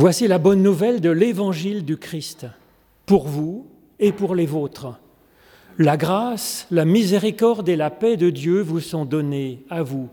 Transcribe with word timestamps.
Voici 0.00 0.28
la 0.28 0.38
bonne 0.38 0.62
nouvelle 0.62 1.00
de 1.00 1.10
l'évangile 1.10 1.84
du 1.84 1.96
Christ, 1.96 2.46
pour 3.04 3.26
vous 3.26 3.66
et 3.98 4.12
pour 4.12 4.36
les 4.36 4.46
vôtres. 4.46 4.96
La 5.76 5.96
grâce, 5.96 6.68
la 6.70 6.84
miséricorde 6.84 7.68
et 7.68 7.74
la 7.74 7.90
paix 7.90 8.16
de 8.16 8.30
Dieu 8.30 8.60
vous 8.60 8.78
sont 8.78 9.04
données 9.04 9.64
à 9.68 9.82
vous, 9.82 10.08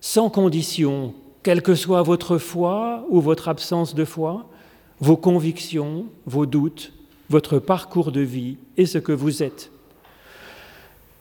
sans 0.00 0.28
condition, 0.28 1.14
quelle 1.44 1.62
que 1.62 1.76
soit 1.76 2.02
votre 2.02 2.38
foi 2.38 3.06
ou 3.10 3.20
votre 3.20 3.46
absence 3.46 3.94
de 3.94 4.04
foi, 4.04 4.50
vos 4.98 5.16
convictions, 5.16 6.06
vos 6.26 6.44
doutes, 6.44 6.92
votre 7.30 7.60
parcours 7.60 8.10
de 8.10 8.22
vie 8.22 8.56
et 8.76 8.86
ce 8.86 8.98
que 8.98 9.12
vous 9.12 9.44
êtes. 9.44 9.70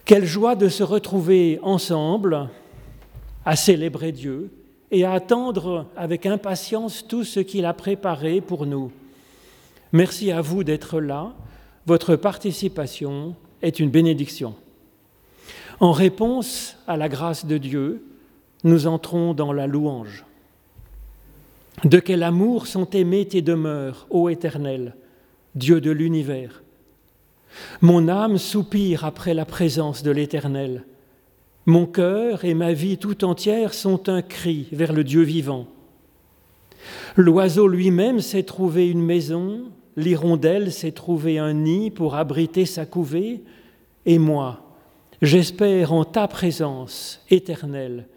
Quelle 0.05 0.25
joie 0.25 0.55
de 0.55 0.69
se 0.69 0.81
retrouver 0.81 1.59
ensemble 1.61 2.49
à 3.45 3.55
célébrer 3.55 4.11
Dieu 4.11 4.49
et 4.91 5.03
à 5.03 5.13
attendre 5.13 5.85
avec 5.95 6.25
impatience 6.25 7.05
tout 7.07 7.23
ce 7.23 7.39
qu'il 7.39 7.65
a 7.65 7.73
préparé 7.73 8.41
pour 8.41 8.65
nous. 8.65 8.91
Merci 9.91 10.31
à 10.31 10.41
vous 10.41 10.63
d'être 10.63 10.99
là. 10.99 11.33
Votre 11.85 12.15
participation 12.15 13.35
est 13.61 13.79
une 13.79 13.89
bénédiction. 13.89 14.55
En 15.79 15.91
réponse 15.91 16.77
à 16.87 16.97
la 16.97 17.09
grâce 17.09 17.45
de 17.45 17.57
Dieu, 17.57 18.03
nous 18.63 18.87
entrons 18.87 19.33
dans 19.33 19.53
la 19.53 19.67
louange. 19.67 20.25
De 21.83 21.99
quel 21.99 22.23
amour 22.23 22.65
sont 22.65 22.89
aimés 22.89 23.27
tes 23.27 23.43
demeures, 23.43 24.07
ô 24.09 24.29
Éternel, 24.29 24.95
Dieu 25.53 25.79
de 25.79 25.91
l'univers 25.91 26.63
Mon 27.81 28.07
âme 28.07 28.37
soupire 28.37 29.05
après 29.05 29.35
la 29.35 29.45
présence 29.45 30.01
de 30.01 30.11
l'Éternel. 30.11 30.85
Mon 31.67 31.85
cœur 31.85 32.45
et 32.45 32.53
ma 32.53 32.71
vie 32.71 32.97
tout 32.97 33.25
entière 33.25 33.73
sont 33.73 34.07
un 34.07 34.21
cri 34.21 34.69
vers 34.71 34.93
le 34.93 35.03
Dieu 35.03 35.23
vivant. 35.23 35.67
L'oiseau 37.17 37.67
lui-même 37.67 38.21
s'est 38.21 38.43
trouvé 38.43 38.89
une 38.89 39.01
maison, 39.01 39.63
l'hirondelle 39.97 40.71
s'est 40.71 40.93
trouvé 40.93 41.39
un 41.39 41.51
nid 41.51 41.91
pour 41.91 42.15
abriter 42.15 42.65
sa 42.65 42.85
couvée, 42.85 43.41
et 44.05 44.17
moi, 44.17 44.61
j'espère 45.21 45.91
en 45.91 46.05
ta 46.05 46.29
présence 46.29 47.21
éternelle, 47.29 48.07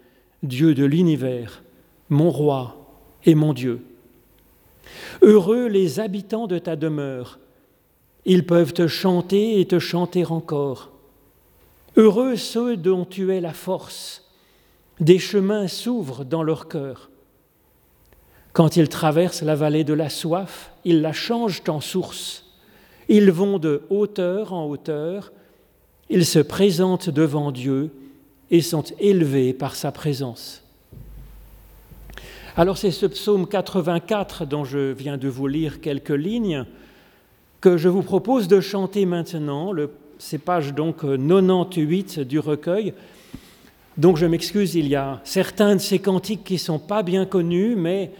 Dieu 0.43 0.73
de 0.73 0.85
l'univers, 0.85 1.61
mon 2.07 2.31
roi 2.31 2.77
et 3.25 3.35
mon 3.35 3.51
Dieu. 3.51 3.81
Heureux 5.21 5.67
les 5.67 5.99
habitants 5.99 6.47
de 6.47 6.57
ta 6.57 6.77
demeure, 6.77 7.37
ils 8.23 8.45
peuvent 8.45 8.71
te 8.71 8.87
chanter 8.87 9.59
et 9.59 9.65
te 9.65 9.77
chanter 9.77 10.25
encore. 10.25 10.90
Heureux 11.97 12.35
ceux 12.35 12.77
dont 12.77 13.05
tu 13.05 13.33
es 13.33 13.41
la 13.41 13.53
force, 13.53 14.23
des 14.99 15.19
chemins 15.19 15.67
s'ouvrent 15.67 16.23
dans 16.23 16.43
leur 16.43 16.67
cœur. 16.67 17.09
Quand 18.53 18.77
ils 18.77 18.89
traversent 18.89 19.41
la 19.41 19.55
vallée 19.55 19.83
de 19.83 19.93
la 19.93 20.09
soif, 20.09 20.71
ils 20.85 21.01
la 21.01 21.13
changent 21.13 21.63
en 21.67 21.81
source. 21.81 22.45
Ils 23.09 23.31
vont 23.31 23.59
de 23.59 23.81
hauteur 23.89 24.53
en 24.53 24.65
hauteur, 24.65 25.31
ils 26.09 26.25
se 26.25 26.39
présentent 26.39 27.09
devant 27.09 27.51
Dieu 27.51 27.91
et 28.51 28.61
sont 28.61 28.83
élevés 28.99 29.53
par 29.53 29.75
sa 29.75 29.91
présence. 29.91 30.63
Alors 32.57 32.77
c'est 32.77 32.91
ce 32.91 33.05
psaume 33.05 33.47
84 33.47 34.45
dont 34.45 34.65
je 34.65 34.91
viens 34.91 35.17
de 35.17 35.29
vous 35.29 35.47
lire 35.47 35.79
quelques 35.79 36.09
lignes 36.09 36.65
que 37.61 37.77
je 37.77 37.87
vous 37.87 38.01
propose 38.01 38.47
de 38.47 38.59
chanter 38.59 39.05
maintenant, 39.05 39.71
c'est 40.21 40.37
page 40.37 40.75
donc 40.75 40.97
98 41.01 42.19
du 42.19 42.37
recueil. 42.37 42.93
Donc 43.97 44.17
je 44.17 44.27
m'excuse, 44.27 44.75
il 44.75 44.87
y 44.87 44.95
a 44.95 45.19
certains 45.23 45.75
de 45.75 45.81
ces 45.81 45.97
cantiques 45.97 46.43
qui 46.43 46.53
ne 46.53 46.59
sont 46.59 46.79
pas 46.79 47.01
bien 47.01 47.25
connus, 47.25 47.75
mais 47.75 48.11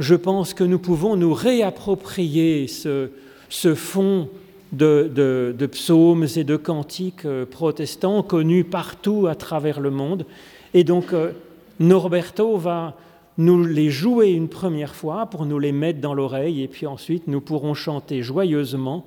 je 0.00 0.16
pense 0.16 0.52
que 0.52 0.64
nous 0.64 0.80
pouvons 0.80 1.14
nous 1.14 1.32
réapproprier 1.32 2.66
ce, 2.66 3.10
ce 3.48 3.76
fond 3.76 4.28
de, 4.72 5.10
de, 5.56 5.66
psaumes 5.66 6.26
et 6.36 6.42
de 6.42 6.56
cantiques 6.56 7.24
euh, 7.24 7.46
protestants 7.46 8.22
connus 8.22 8.64
partout 8.64 9.28
à 9.28 9.36
travers 9.36 9.78
le 9.78 9.90
monde. 9.90 10.26
Et 10.74 10.82
donc 10.82 11.12
euh, 11.12 11.30
Norberto 11.78 12.56
va 12.56 12.96
nous 13.38 13.64
les 13.64 13.90
jouer 13.90 14.30
une 14.30 14.48
première 14.48 14.94
fois 14.94 15.26
pour 15.26 15.46
nous 15.46 15.60
les 15.60 15.72
mettre 15.72 16.00
dans 16.00 16.14
l'oreille, 16.14 16.62
et 16.64 16.68
puis 16.68 16.86
ensuite 16.86 17.28
nous 17.28 17.40
pourrons 17.40 17.74
chanter 17.74 18.22
joyeusement 18.22 19.06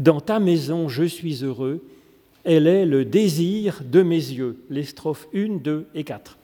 dans 0.00 0.20
ta 0.20 0.40
maison, 0.40 0.88
je 0.88 1.04
suis 1.04 1.44
heureux. 1.44 1.84
Elle 2.42 2.66
est 2.66 2.86
le 2.86 3.04
désir 3.04 3.82
de 3.84 4.02
mes 4.02 4.16
yeux. 4.16 4.56
Les 4.70 4.84
strophes 4.84 5.28
1, 5.34 5.58
2 5.58 5.86
et 5.94 6.04
4. 6.04 6.39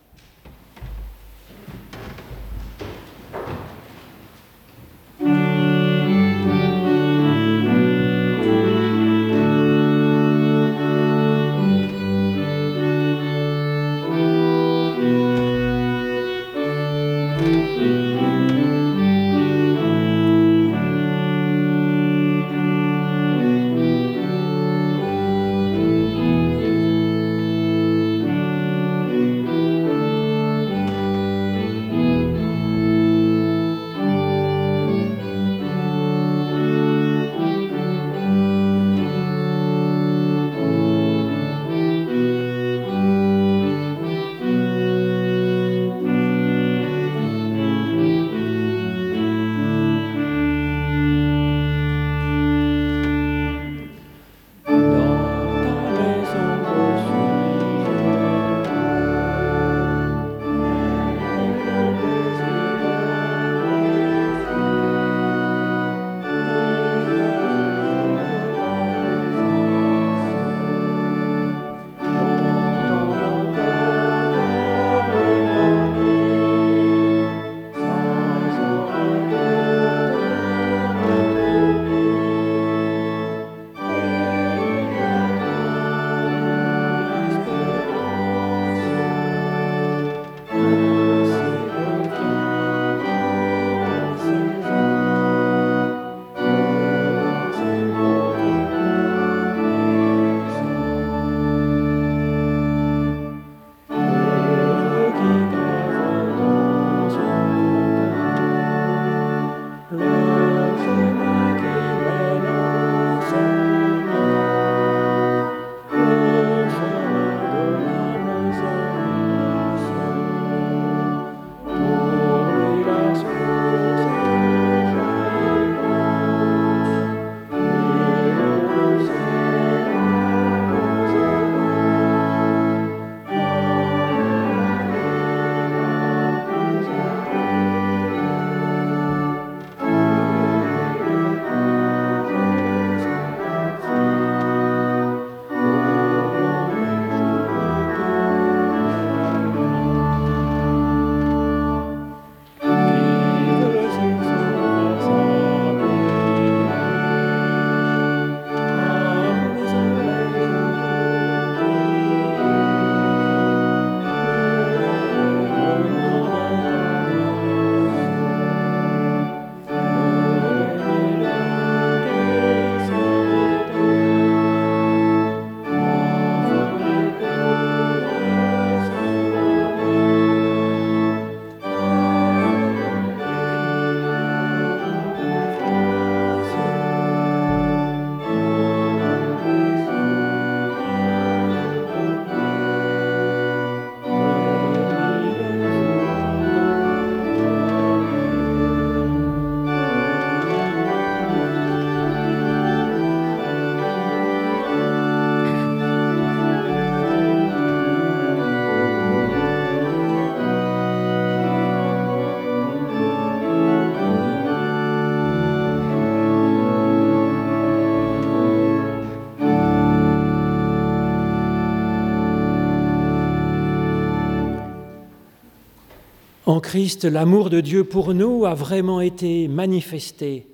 En 226.47 226.61
Christ, 226.61 227.05
l'amour 227.05 227.51
de 227.51 227.61
Dieu 227.61 227.83
pour 227.83 228.15
nous 228.15 228.47
a 228.47 228.55
vraiment 228.55 229.01
été 229.01 229.49
manifesté. 229.49 230.47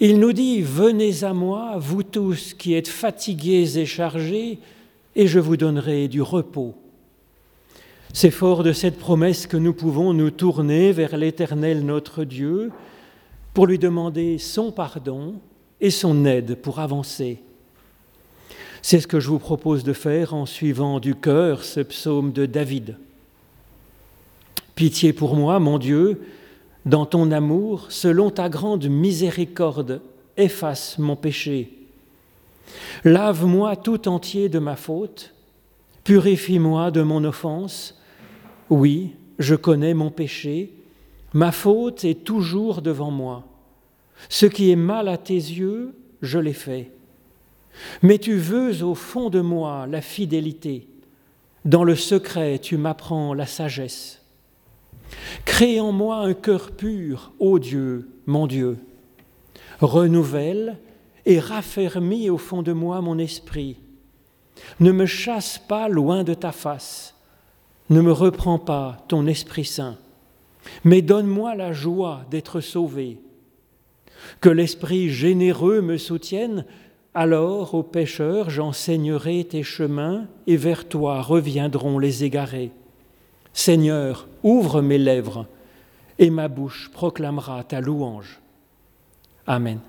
Il 0.00 0.20
nous 0.20 0.34
dit, 0.34 0.60
Venez 0.60 1.24
à 1.24 1.32
moi, 1.32 1.76
vous 1.78 2.02
tous 2.02 2.52
qui 2.52 2.74
êtes 2.74 2.88
fatigués 2.88 3.78
et 3.78 3.86
chargés, 3.86 4.58
et 5.16 5.26
je 5.26 5.38
vous 5.38 5.56
donnerai 5.56 6.08
du 6.08 6.20
repos. 6.20 6.74
C'est 8.12 8.30
fort 8.30 8.62
de 8.62 8.74
cette 8.74 8.98
promesse 8.98 9.46
que 9.46 9.56
nous 9.56 9.72
pouvons 9.72 10.12
nous 10.12 10.30
tourner 10.30 10.92
vers 10.92 11.16
l'Éternel 11.16 11.86
notre 11.86 12.24
Dieu 12.24 12.70
pour 13.54 13.66
lui 13.66 13.78
demander 13.78 14.36
son 14.36 14.72
pardon 14.72 15.36
et 15.80 15.90
son 15.90 16.26
aide 16.26 16.56
pour 16.56 16.80
avancer. 16.80 17.40
C'est 18.82 19.00
ce 19.00 19.06
que 19.06 19.20
je 19.20 19.28
vous 19.28 19.38
propose 19.38 19.84
de 19.84 19.94
faire 19.94 20.34
en 20.34 20.44
suivant 20.44 21.00
du 21.00 21.14
cœur 21.14 21.64
ce 21.64 21.80
psaume 21.80 22.32
de 22.32 22.44
David. 22.44 22.96
Pitié 24.82 25.12
pour 25.12 25.36
moi, 25.36 25.60
mon 25.60 25.78
Dieu, 25.78 26.22
dans 26.86 27.06
ton 27.06 27.30
amour, 27.30 27.86
selon 27.90 28.30
ta 28.30 28.48
grande 28.48 28.88
miséricorde, 28.88 30.00
efface 30.36 30.98
mon 30.98 31.14
péché. 31.14 31.86
Lave-moi 33.04 33.76
tout 33.76 34.08
entier 34.08 34.48
de 34.48 34.58
ma 34.58 34.74
faute, 34.74 35.34
purifie-moi 36.02 36.90
de 36.90 37.00
mon 37.02 37.22
offense. 37.22 37.96
Oui, 38.70 39.14
je 39.38 39.54
connais 39.54 39.94
mon 39.94 40.10
péché, 40.10 40.72
ma 41.32 41.52
faute 41.52 42.04
est 42.04 42.24
toujours 42.24 42.82
devant 42.82 43.12
moi. 43.12 43.44
Ce 44.28 44.46
qui 44.46 44.72
est 44.72 44.74
mal 44.74 45.06
à 45.06 45.16
tes 45.16 45.34
yeux, 45.34 45.94
je 46.22 46.40
l'ai 46.40 46.54
fait. 46.54 46.90
Mais 48.02 48.18
tu 48.18 48.36
veux 48.36 48.82
au 48.82 48.96
fond 48.96 49.30
de 49.30 49.40
moi 49.40 49.86
la 49.86 50.00
fidélité. 50.00 50.88
Dans 51.64 51.84
le 51.84 51.94
secret, 51.94 52.58
tu 52.58 52.76
m'apprends 52.76 53.32
la 53.32 53.46
sagesse. 53.46 54.21
Crée 55.44 55.80
en 55.80 55.92
moi 55.92 56.16
un 56.16 56.34
cœur 56.34 56.70
pur, 56.70 57.32
ô 57.38 57.58
Dieu, 57.58 58.08
mon 58.26 58.46
Dieu. 58.46 58.78
Renouvelle 59.80 60.78
et 61.26 61.38
raffermis 61.38 62.30
au 62.30 62.38
fond 62.38 62.62
de 62.62 62.72
moi 62.72 63.00
mon 63.00 63.18
esprit. 63.18 63.78
Ne 64.80 64.92
me 64.92 65.06
chasse 65.06 65.58
pas 65.58 65.88
loin 65.88 66.24
de 66.24 66.34
ta 66.34 66.52
face. 66.52 67.14
Ne 67.90 68.00
me 68.00 68.12
reprends 68.12 68.58
pas 68.58 69.04
ton 69.08 69.26
Esprit 69.26 69.64
Saint. 69.64 69.98
Mais 70.84 71.02
donne-moi 71.02 71.54
la 71.54 71.72
joie 71.72 72.24
d'être 72.30 72.60
sauvé. 72.60 73.18
Que 74.40 74.48
l'Esprit 74.48 75.10
généreux 75.10 75.80
me 75.80 75.98
soutienne, 75.98 76.64
alors 77.14 77.74
aux 77.74 77.82
pécheurs 77.82 78.50
j'enseignerai 78.50 79.44
tes 79.44 79.62
chemins 79.62 80.26
et 80.46 80.56
vers 80.56 80.88
toi 80.88 81.20
reviendront 81.20 81.98
les 81.98 82.24
égarés. 82.24 82.70
Seigneur, 83.52 84.28
ouvre 84.42 84.82
mes 84.82 84.98
lèvres, 84.98 85.46
et 86.18 86.30
ma 86.30 86.48
bouche 86.48 86.90
proclamera 86.92 87.64
ta 87.64 87.80
louange. 87.80 88.40
Amen. 89.46 89.80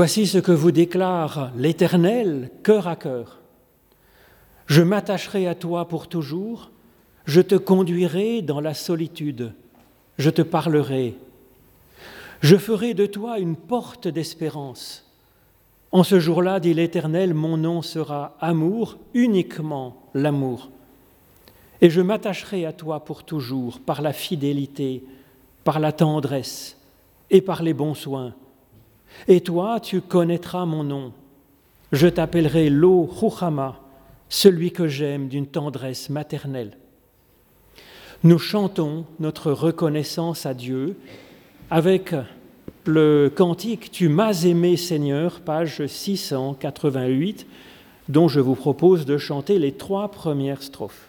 Voici 0.00 0.28
ce 0.28 0.38
que 0.38 0.52
vous 0.52 0.70
déclare 0.70 1.50
l'Éternel 1.56 2.52
cœur 2.62 2.86
à 2.86 2.94
cœur. 2.94 3.40
Je 4.66 4.80
m'attacherai 4.80 5.48
à 5.48 5.56
toi 5.56 5.88
pour 5.88 6.06
toujours, 6.06 6.70
je 7.24 7.40
te 7.40 7.56
conduirai 7.56 8.40
dans 8.40 8.60
la 8.60 8.74
solitude, 8.74 9.54
je 10.16 10.30
te 10.30 10.40
parlerai. 10.40 11.16
Je 12.42 12.54
ferai 12.54 12.94
de 12.94 13.06
toi 13.06 13.40
une 13.40 13.56
porte 13.56 14.06
d'espérance. 14.06 15.04
En 15.90 16.04
ce 16.04 16.20
jour-là, 16.20 16.60
dit 16.60 16.74
l'Éternel, 16.74 17.34
mon 17.34 17.56
nom 17.56 17.82
sera 17.82 18.36
amour, 18.40 18.98
uniquement 19.14 19.96
l'amour. 20.14 20.70
Et 21.80 21.90
je 21.90 22.00
m'attacherai 22.00 22.66
à 22.66 22.72
toi 22.72 23.04
pour 23.04 23.24
toujours 23.24 23.80
par 23.80 24.00
la 24.00 24.12
fidélité, 24.12 25.02
par 25.64 25.80
la 25.80 25.90
tendresse 25.90 26.76
et 27.30 27.40
par 27.40 27.64
les 27.64 27.74
bons 27.74 27.94
soins 27.94 28.32
et 29.26 29.40
toi, 29.40 29.80
tu 29.80 30.00
connaîtras 30.00 30.64
mon 30.64 30.84
nom. 30.84 31.12
Je 31.92 32.06
t'appellerai 32.06 32.70
Lo 32.70 33.08
Chuchama, 33.18 33.80
celui 34.28 34.72
que 34.72 34.88
j'aime 34.88 35.28
d'une 35.28 35.46
tendresse 35.46 36.10
maternelle. 36.10 36.76
Nous 38.24 38.38
chantons 38.38 39.04
notre 39.20 39.52
reconnaissance 39.52 40.44
à 40.44 40.52
Dieu 40.52 40.96
avec 41.70 42.14
le 42.84 43.30
cantique 43.34 43.90
Tu 43.90 44.08
m'as 44.08 44.44
aimé 44.44 44.76
Seigneur, 44.76 45.40
page 45.40 45.86
688, 45.86 47.46
dont 48.08 48.28
je 48.28 48.40
vous 48.40 48.54
propose 48.54 49.04
de 49.04 49.18
chanter 49.18 49.58
les 49.58 49.72
trois 49.72 50.10
premières 50.10 50.62
strophes. 50.62 51.07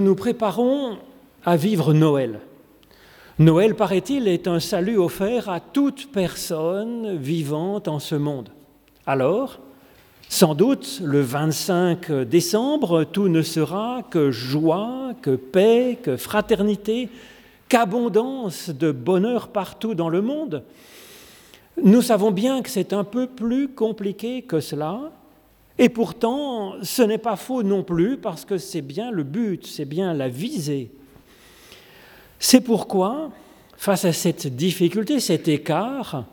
Nous 0.00 0.06
nous 0.06 0.14
préparons 0.14 0.96
à 1.44 1.56
vivre 1.56 1.92
Noël. 1.92 2.40
Noël, 3.38 3.74
paraît-il, 3.74 4.28
est 4.28 4.48
un 4.48 4.58
salut 4.58 4.98
offert 4.98 5.50
à 5.50 5.60
toute 5.60 6.10
personne 6.10 7.18
vivante 7.18 7.86
en 7.86 7.98
ce 7.98 8.14
monde. 8.14 8.48
Alors, 9.06 9.58
sans 10.30 10.54
doute, 10.54 11.02
le 11.04 11.20
25 11.20 12.12
décembre, 12.22 13.04
tout 13.04 13.28
ne 13.28 13.42
sera 13.42 14.02
que 14.08 14.30
joie, 14.30 15.12
que 15.20 15.36
paix, 15.36 15.98
que 16.02 16.16
fraternité, 16.16 17.10
qu'abondance 17.68 18.70
de 18.70 18.92
bonheur 18.92 19.48
partout 19.48 19.94
dans 19.94 20.08
le 20.08 20.22
monde. 20.22 20.62
Nous 21.82 22.00
savons 22.00 22.30
bien 22.30 22.62
que 22.62 22.70
c'est 22.70 22.94
un 22.94 23.04
peu 23.04 23.26
plus 23.26 23.68
compliqué 23.68 24.42
que 24.42 24.60
cela, 24.60 25.12
et 25.78 25.88
pourtant 25.88 26.74
ce 26.82 27.02
n'est 27.02 27.18
pas 27.18 27.36
faux 27.36 27.62
non 27.62 27.82
plus, 27.82 28.16
parce 28.16 28.44
que 28.44 28.58
c'est 28.58 28.82
bien 28.82 29.10
le 29.10 29.22
but, 29.22 29.66
c'est 29.66 29.84
bien 29.84 30.12
la 30.14 30.28
visée. 30.28 30.90
C'est 32.38 32.60
pourquoi, 32.60 33.30
face 33.76 34.04
à 34.04 34.12
cette 34.12 34.46
difficulté, 34.56 35.20
cet 35.20 35.48
écart, 35.48 36.24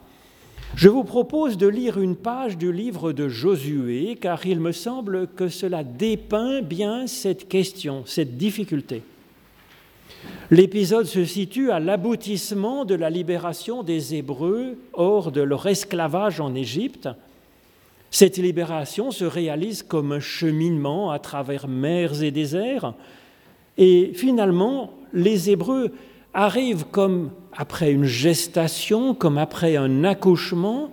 je 0.75 0.89
vous 0.89 1.03
propose 1.03 1.57
de 1.57 1.67
lire 1.67 1.99
une 1.99 2.15
page 2.15 2.57
du 2.57 2.71
livre 2.71 3.13
de 3.13 3.29
Josué, 3.29 4.17
car 4.19 4.45
il 4.45 4.59
me 4.59 4.71
semble 4.71 5.27
que 5.27 5.47
cela 5.47 5.83
dépeint 5.83 6.61
bien 6.61 7.07
cette 7.07 7.47
question, 7.47 8.03
cette 8.05 8.37
difficulté. 8.37 9.01
L'épisode 10.51 11.05
se 11.05 11.25
situe 11.25 11.71
à 11.71 11.79
l'aboutissement 11.79 12.85
de 12.85 12.95
la 12.95 13.09
libération 13.09 13.83
des 13.83 14.15
Hébreux 14.15 14.77
hors 14.93 15.31
de 15.31 15.41
leur 15.41 15.65
esclavage 15.67 16.39
en 16.39 16.55
Égypte. 16.55 17.09
Cette 18.11 18.37
libération 18.37 19.11
se 19.11 19.25
réalise 19.25 19.83
comme 19.83 20.11
un 20.11 20.19
cheminement 20.19 21.11
à 21.11 21.19
travers 21.19 21.67
mers 21.67 22.23
et 22.23 22.31
déserts. 22.31 22.93
Et 23.77 24.11
finalement, 24.15 24.93
les 25.13 25.49
Hébreux 25.49 25.91
arrivent 26.33 26.85
comme 26.85 27.31
après 27.55 27.91
une 27.91 28.05
gestation, 28.05 29.13
comme 29.13 29.37
après 29.37 29.75
un 29.75 30.03
accouchement, 30.03 30.91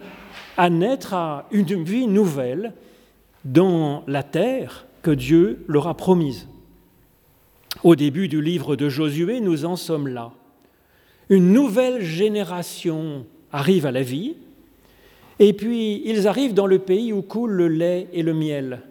à 0.57 0.71
naître 0.71 1.15
à 1.15 1.47
une 1.51 1.83
vie 1.83 2.07
nouvelle 2.07 2.73
dans 3.45 4.03
la 4.07 4.23
terre 4.23 4.87
que 5.03 5.11
Dieu 5.11 5.65
leur 5.69 5.87
a 5.87 5.95
promise. 5.95 6.49
Au 7.83 7.97
début 7.97 8.29
du 8.29 8.41
livre 8.41 8.77
de 8.77 8.89
Josué, 8.89 9.41
nous 9.41 9.65
en 9.65 9.77
sommes 9.77 10.09
là. 10.09 10.33
Une 11.29 11.53
nouvelle 11.53 12.03
génération 12.03 13.27
arrive 13.53 13.87
à 13.87 13.93
la 13.93 14.03
vie, 14.03 14.37
et 15.39 15.53
puis 15.53 16.03
ils 16.05 16.29
arrivent 16.29 16.55
dans 16.55 16.67
le 16.67 16.79
pays 16.79 17.13
où 17.13 17.23
coule 17.23 17.53
le 17.53 17.69
lait 17.69 18.09
et 18.13 18.23
le 18.23 18.35
miel. 18.35 18.83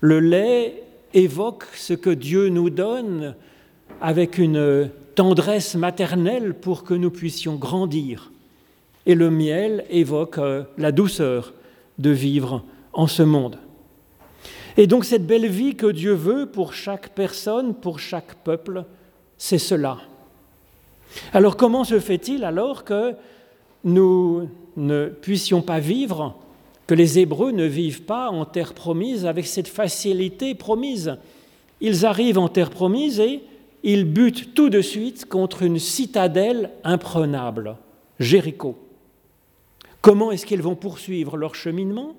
Le 0.00 0.20
lait 0.20 0.82
évoque 1.14 1.64
ce 1.74 1.92
que 1.94 2.10
Dieu 2.10 2.48
nous 2.48 2.70
donne 2.70 3.34
avec 4.00 4.38
une 4.38 4.90
tendresse 5.14 5.74
maternelle 5.74 6.54
pour 6.54 6.84
que 6.84 6.94
nous 6.94 7.10
puissions 7.10 7.56
grandir. 7.56 8.32
Et 9.06 9.14
le 9.14 9.30
miel 9.30 9.84
évoque 9.90 10.38
euh, 10.38 10.64
la 10.78 10.92
douceur 10.92 11.52
de 11.98 12.10
vivre 12.10 12.64
en 12.92 13.06
ce 13.06 13.22
monde. 13.22 13.58
Et 14.76 14.86
donc 14.86 15.04
cette 15.04 15.26
belle 15.26 15.48
vie 15.48 15.74
que 15.74 15.86
Dieu 15.86 16.12
veut 16.12 16.46
pour 16.46 16.74
chaque 16.74 17.10
personne, 17.10 17.74
pour 17.74 17.98
chaque 17.98 18.36
peuple, 18.44 18.84
c'est 19.36 19.58
cela. 19.58 19.98
Alors 21.32 21.56
comment 21.56 21.84
se 21.84 21.98
fait-il 21.98 22.44
alors 22.44 22.84
que 22.84 23.14
nous 23.84 24.48
ne 24.76 25.06
puissions 25.06 25.62
pas 25.62 25.80
vivre, 25.80 26.36
que 26.86 26.94
les 26.94 27.18
Hébreux 27.18 27.52
ne 27.52 27.66
vivent 27.66 28.02
pas 28.02 28.30
en 28.30 28.44
terre 28.44 28.74
promise 28.74 29.24
avec 29.24 29.46
cette 29.46 29.68
facilité 29.68 30.54
promise 30.54 31.16
Ils 31.80 32.04
arrivent 32.04 32.38
en 32.38 32.48
terre 32.48 32.70
promise 32.70 33.20
et 33.20 33.42
ils 33.82 34.04
butent 34.04 34.54
tout 34.54 34.68
de 34.68 34.80
suite 34.80 35.26
contre 35.26 35.62
une 35.62 35.78
citadelle 35.78 36.70
imprenable, 36.84 37.76
Jéricho. 38.18 38.76
Comment 40.00 40.30
est-ce 40.30 40.46
qu'ils 40.46 40.62
vont 40.62 40.74
poursuivre 40.74 41.36
leur 41.36 41.54
cheminement? 41.54 42.14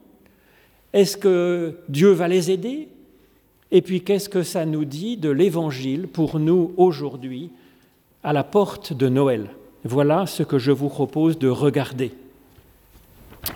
Est-ce 0.94 1.18
que 1.18 1.78
Dieu 1.90 2.12
va 2.12 2.28
les 2.28 2.52
aider? 2.52 2.88
Et 3.72 3.82
puis 3.82 4.02
qu'est-ce 4.02 4.30
que 4.30 4.44
ça 4.44 4.66
nous 4.66 4.86
dit 4.86 5.18
de 5.18 5.30
l'Évangile 5.30 6.08
pour 6.08 6.40
nous 6.40 6.74
aujourd'hui 6.78 7.50
à 8.24 8.34
la 8.34 8.44
porte 8.44 8.94
de 8.94 9.10
Noël? 9.10 9.50
Voilà 9.84 10.26
ce 10.28 10.44
que 10.44 10.60
je 10.60 10.72
vous 10.72 10.90
propose 10.90 11.40
de 11.40 11.48
regarder. 11.48 12.12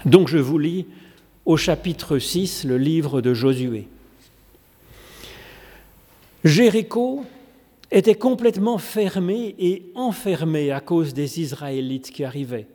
Donc 0.05 0.27
je 0.27 0.37
vous 0.37 0.57
lis 0.57 0.85
au 1.45 1.57
chapitre 1.57 2.17
6 2.19 2.63
le 2.65 2.77
livre 2.77 3.21
de 3.21 3.33
Josué. 3.33 3.87
Jéricho 6.43 7.25
était 7.91 8.15
complètement 8.15 8.77
fermé 8.77 9.55
et 9.57 9.91
enfermé 9.95 10.71
à 10.71 10.79
cause 10.79 11.13
des 11.13 11.39
Israélites 11.41 12.11
qui 12.11 12.23
arrivaient. 12.23 12.67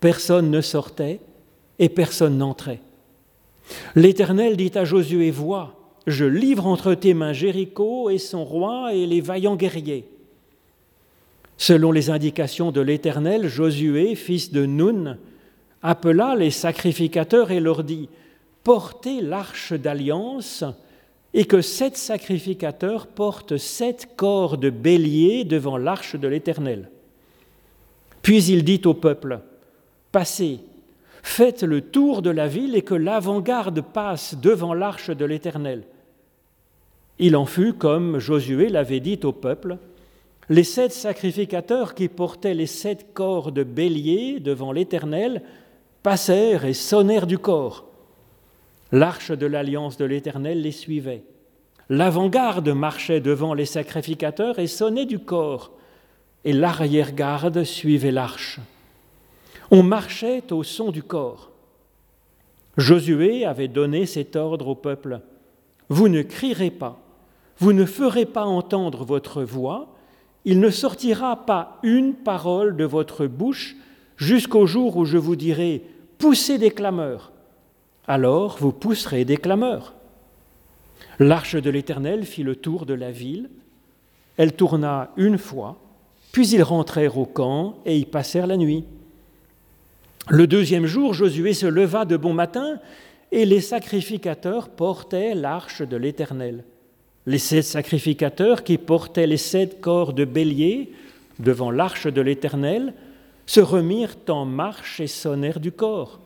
Personne 0.00 0.50
ne 0.50 0.60
sortait 0.60 1.20
et 1.78 1.88
personne 1.88 2.38
n'entrait. 2.38 2.80
L'Éternel 3.94 4.56
dit 4.56 4.72
à 4.74 4.84
Josué, 4.84 5.30
Vois, 5.30 5.74
je 6.06 6.24
livre 6.24 6.66
entre 6.66 6.94
tes 6.94 7.14
mains 7.14 7.32
Jéricho 7.32 8.10
et 8.10 8.18
son 8.18 8.44
roi 8.44 8.94
et 8.94 9.06
les 9.06 9.20
vaillants 9.20 9.56
guerriers. 9.56 10.06
Selon 11.56 11.92
les 11.92 12.08
indications 12.08 12.70
de 12.70 12.80
l'Éternel, 12.80 13.48
Josué, 13.48 14.14
fils 14.14 14.52
de 14.52 14.64
Nun, 14.64 15.18
appela 15.82 16.34
les 16.36 16.50
sacrificateurs 16.50 17.50
et 17.50 17.60
leur 17.60 17.84
dit, 17.84 18.08
Portez 18.64 19.20
l'arche 19.20 19.72
d'alliance 19.72 20.64
et 21.32 21.44
que 21.44 21.60
sept 21.60 21.96
sacrificateurs 21.96 23.06
portent 23.06 23.56
sept 23.56 24.10
corps 24.16 24.58
de 24.58 24.70
bélier 24.70 25.44
devant 25.44 25.76
l'arche 25.76 26.16
de 26.16 26.28
l'Éternel. 26.28 26.90
Puis 28.22 28.44
il 28.44 28.64
dit 28.64 28.82
au 28.84 28.94
peuple, 28.94 29.40
Passez, 30.12 30.60
Faites 31.22 31.62
le 31.62 31.80
tour 31.80 32.22
de 32.22 32.30
la 32.30 32.46
ville 32.46 32.76
et 32.76 32.82
que 32.82 32.94
l'avant-garde 32.94 33.80
passe 33.80 34.36
devant 34.36 34.72
l'arche 34.72 35.10
de 35.10 35.24
l'Éternel. 35.24 35.82
Il 37.18 37.36
en 37.36 37.46
fut 37.46 37.74
comme 37.74 38.18
Josué 38.18 38.68
l'avait 38.68 39.00
dit 39.00 39.18
au 39.24 39.32
peuple. 39.32 39.78
Les 40.48 40.64
sept 40.64 40.92
sacrificateurs 40.92 41.94
qui 41.94 42.08
portaient 42.08 42.54
les 42.54 42.66
sept 42.66 43.12
corps 43.12 43.52
de 43.52 43.64
bélier 43.64 44.40
devant 44.40 44.72
l'Éternel 44.72 45.42
passèrent 46.02 46.64
et 46.64 46.74
sonnèrent 46.74 47.26
du 47.26 47.38
corps. 47.38 47.86
L'arche 48.92 49.32
de 49.32 49.46
l'alliance 49.46 49.96
de 49.96 50.04
l'Éternel 50.04 50.62
les 50.62 50.72
suivait. 50.72 51.24
L'avant-garde 51.90 52.68
marchait 52.68 53.20
devant 53.20 53.54
les 53.54 53.66
sacrificateurs 53.66 54.58
et 54.58 54.66
sonnait 54.66 55.06
du 55.06 55.18
corps, 55.18 55.72
et 56.44 56.52
l'arrière-garde 56.52 57.64
suivait 57.64 58.10
l'arche. 58.10 58.60
On 59.70 59.82
marchait 59.82 60.52
au 60.52 60.62
son 60.62 60.90
du 60.90 61.02
corps. 61.02 61.50
Josué 62.76 63.44
avait 63.44 63.68
donné 63.68 64.06
cet 64.06 64.36
ordre 64.36 64.68
au 64.68 64.74
peuple. 64.74 65.20
Vous 65.88 66.08
ne 66.08 66.22
crierez 66.22 66.70
pas, 66.70 66.98
vous 67.58 67.72
ne 67.72 67.84
ferez 67.84 68.26
pas 68.26 68.44
entendre 68.44 69.04
votre 69.04 69.42
voix, 69.42 69.94
il 70.44 70.60
ne 70.60 70.70
sortira 70.70 71.44
pas 71.44 71.78
une 71.82 72.14
parole 72.14 72.76
de 72.76 72.84
votre 72.84 73.26
bouche 73.26 73.76
jusqu'au 74.18 74.66
jour 74.66 74.98
où 74.98 75.06
je 75.06 75.16
vous 75.16 75.36
dirai 75.36 75.82
poussez 76.18 76.58
des 76.58 76.70
clameurs. 76.70 77.32
Alors 78.06 78.58
vous 78.58 78.72
pousserez 78.72 79.24
des 79.24 79.38
clameurs. 79.38 79.94
L'arche 81.18 81.56
de 81.56 81.70
l'Éternel 81.70 82.24
fit 82.24 82.42
le 82.42 82.56
tour 82.56 82.84
de 82.84 82.94
la 82.94 83.10
ville. 83.10 83.48
Elle 84.36 84.52
tourna 84.52 85.10
une 85.16 85.38
fois, 85.38 85.78
puis 86.32 86.48
ils 86.48 86.62
rentrèrent 86.62 87.18
au 87.18 87.26
camp 87.26 87.78
et 87.86 87.98
y 87.98 88.04
passèrent 88.04 88.46
la 88.46 88.56
nuit. 88.56 88.84
Le 90.28 90.46
deuxième 90.46 90.86
jour, 90.86 91.14
Josué 91.14 91.54
se 91.54 91.66
leva 91.66 92.04
de 92.04 92.16
bon 92.16 92.34
matin 92.34 92.78
et 93.32 93.44
les 93.44 93.60
sacrificateurs 93.60 94.68
portaient 94.68 95.34
l'arche 95.34 95.82
de 95.82 95.96
l'Éternel. 95.96 96.64
Les 97.26 97.38
sept 97.38 97.64
sacrificateurs 97.64 98.64
qui 98.64 98.78
portaient 98.78 99.26
les 99.26 99.36
sept 99.36 99.80
corps 99.80 100.12
de 100.12 100.24
bélier 100.24 100.92
devant 101.38 101.70
l'arche 101.70 102.06
de 102.06 102.20
l'Éternel 102.20 102.94
se 103.48 103.60
remirent 103.60 104.18
en 104.28 104.44
marche 104.44 105.00
et 105.00 105.06
sonnèrent 105.06 105.58
du 105.58 105.72
corps. 105.72 106.20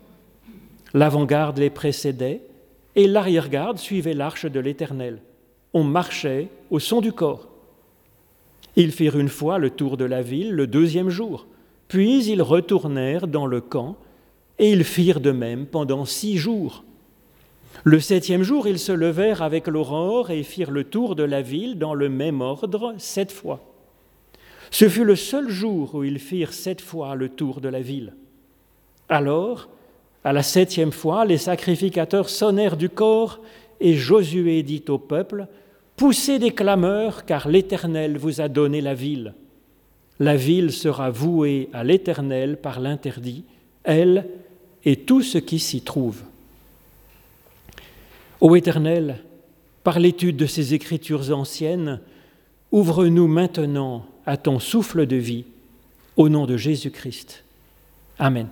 L'avant-garde 0.92 1.56
les 1.56 1.70
précédait 1.70 2.42
et 2.96 3.06
l'arrière-garde 3.06 3.78
suivait 3.78 4.12
l'arche 4.12 4.44
de 4.44 4.58
l'Éternel. 4.58 5.22
On 5.72 5.84
marchait 5.84 6.48
au 6.70 6.80
son 6.80 7.00
du 7.00 7.12
corps. 7.12 7.48
Ils 8.74 8.90
firent 8.90 9.20
une 9.20 9.28
fois 9.28 9.58
le 9.58 9.70
tour 9.70 9.96
de 9.96 10.04
la 10.04 10.20
ville 10.20 10.50
le 10.50 10.66
deuxième 10.66 11.10
jour. 11.10 11.46
Puis 11.86 12.24
ils 12.24 12.42
retournèrent 12.42 13.28
dans 13.28 13.46
le 13.46 13.60
camp, 13.60 13.96
et 14.58 14.72
ils 14.72 14.84
firent 14.84 15.20
de 15.20 15.30
même 15.30 15.66
pendant 15.66 16.04
six 16.04 16.38
jours. 16.38 16.82
Le 17.84 18.00
septième 18.00 18.42
jour, 18.42 18.66
ils 18.66 18.80
se 18.80 18.92
levèrent 18.92 19.42
avec 19.42 19.68
l'aurore 19.68 20.32
et 20.32 20.42
firent 20.42 20.72
le 20.72 20.84
tour 20.84 21.14
de 21.14 21.22
la 21.22 21.40
ville 21.40 21.78
dans 21.78 21.94
le 21.94 22.08
même 22.08 22.40
ordre 22.40 22.94
sept 22.98 23.30
fois. 23.30 23.71
Ce 24.72 24.88
fut 24.88 25.04
le 25.04 25.16
seul 25.16 25.50
jour 25.50 25.94
où 25.94 26.02
ils 26.02 26.18
firent 26.18 26.54
sept 26.54 26.80
fois 26.80 27.14
le 27.14 27.28
tour 27.28 27.60
de 27.60 27.68
la 27.68 27.82
ville. 27.82 28.14
Alors, 29.10 29.68
à 30.24 30.32
la 30.32 30.42
septième 30.42 30.92
fois, 30.92 31.26
les 31.26 31.36
sacrificateurs 31.36 32.30
sonnèrent 32.30 32.78
du 32.78 32.88
corps, 32.88 33.40
et 33.80 33.94
Josué 33.94 34.62
dit 34.62 34.82
au 34.88 34.96
peuple, 34.96 35.46
poussez 35.96 36.38
des 36.38 36.52
clameurs, 36.52 37.26
car 37.26 37.48
l'Éternel 37.48 38.16
vous 38.16 38.40
a 38.40 38.48
donné 38.48 38.80
la 38.80 38.94
ville. 38.94 39.34
La 40.18 40.36
ville 40.36 40.72
sera 40.72 41.10
vouée 41.10 41.68
à 41.74 41.84
l'Éternel 41.84 42.56
par 42.56 42.80
l'interdit, 42.80 43.44
elle 43.84 44.26
et 44.86 44.96
tout 44.96 45.20
ce 45.20 45.36
qui 45.36 45.58
s'y 45.58 45.82
trouve. 45.82 46.22
Ô 48.40 48.56
Éternel, 48.56 49.18
par 49.84 50.00
l'étude 50.00 50.36
de 50.38 50.46
ces 50.46 50.72
écritures 50.72 51.30
anciennes, 51.36 52.00
ouvre-nous 52.70 53.28
maintenant 53.28 54.06
à 54.26 54.36
ton 54.36 54.58
souffle 54.58 55.06
de 55.06 55.16
vie, 55.16 55.44
au 56.16 56.28
nom 56.28 56.46
de 56.46 56.56
Jésus-Christ. 56.56 57.44
Amen. 58.18 58.48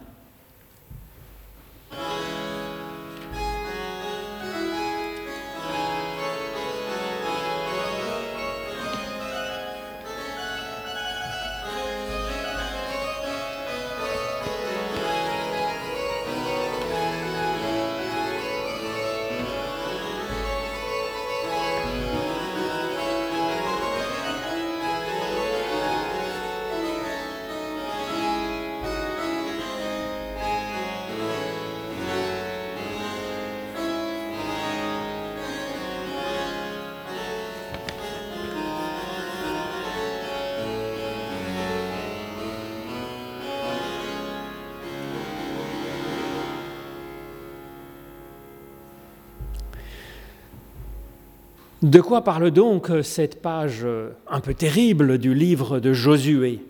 De 51.82 52.02
quoi 52.02 52.24
parle 52.24 52.50
donc 52.50 52.90
cette 53.02 53.40
page 53.40 53.86
un 54.28 54.40
peu 54.40 54.52
terrible 54.52 55.16
du 55.16 55.32
livre 55.32 55.80
de 55.80 55.94
Josué? 55.94 56.60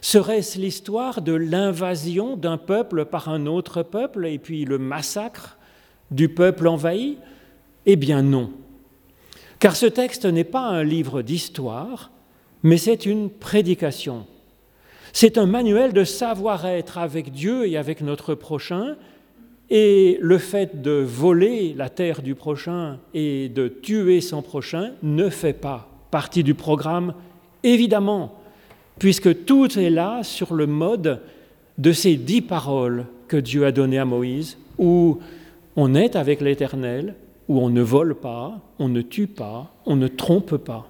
Serait-ce 0.00 0.56
l'histoire 0.56 1.20
de 1.20 1.32
l'invasion 1.32 2.36
d'un 2.36 2.58
peuple 2.58 3.04
par 3.04 3.28
un 3.28 3.46
autre 3.46 3.82
peuple 3.82 4.24
et 4.26 4.38
puis 4.38 4.64
le 4.64 4.78
massacre 4.78 5.58
du 6.12 6.28
peuple 6.28 6.68
envahi? 6.68 7.18
Eh 7.86 7.96
bien 7.96 8.22
non. 8.22 8.52
Car 9.58 9.74
ce 9.74 9.86
texte 9.86 10.26
n'est 10.26 10.44
pas 10.44 10.62
un 10.68 10.84
livre 10.84 11.22
d'histoire, 11.22 12.12
mais 12.62 12.76
c'est 12.76 13.04
une 13.04 13.30
prédication. 13.30 14.26
C'est 15.12 15.38
un 15.38 15.46
manuel 15.46 15.92
de 15.92 16.04
savoir-être 16.04 16.98
avec 16.98 17.32
Dieu 17.32 17.66
et 17.66 17.76
avec 17.76 18.00
notre 18.00 18.36
prochain, 18.36 18.94
et 19.70 20.18
le 20.20 20.38
fait 20.38 20.82
de 20.82 20.92
voler 20.92 21.74
la 21.76 21.88
terre 21.88 22.22
du 22.22 22.34
prochain 22.34 22.98
et 23.14 23.48
de 23.48 23.68
tuer 23.68 24.20
son 24.20 24.42
prochain 24.42 24.90
ne 25.02 25.28
fait 25.30 25.52
pas 25.54 25.88
partie 26.10 26.44
du 26.44 26.54
programme, 26.54 27.14
évidemment, 27.64 28.38
puisque 28.98 29.44
tout 29.46 29.78
est 29.78 29.90
là 29.90 30.22
sur 30.22 30.54
le 30.54 30.66
mode 30.66 31.20
de 31.78 31.92
ces 31.92 32.16
dix 32.16 32.42
paroles 32.42 33.06
que 33.28 33.38
Dieu 33.38 33.64
a 33.64 33.72
données 33.72 33.98
à 33.98 34.04
Moïse, 34.04 34.58
où 34.78 35.20
on 35.74 35.94
est 35.94 36.16
avec 36.16 36.42
l'Éternel, 36.42 37.14
où 37.48 37.60
on 37.60 37.70
ne 37.70 37.80
vole 37.80 38.14
pas, 38.14 38.60
on 38.78 38.88
ne 38.88 39.00
tue 39.00 39.26
pas, 39.26 39.72
on 39.86 39.96
ne 39.96 40.06
trompe 40.06 40.58
pas. 40.58 40.86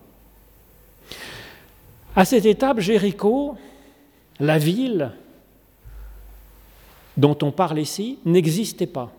À 2.16 2.24
cette 2.24 2.44
étape, 2.44 2.80
Jéricho, 2.80 3.54
la 4.40 4.58
ville, 4.58 5.12
dont 7.16 7.36
on 7.42 7.50
parle 7.50 7.78
ici 7.78 8.18
n'existait 8.24 8.86
pas. 8.86 9.12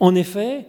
En 0.00 0.14
effet, 0.14 0.66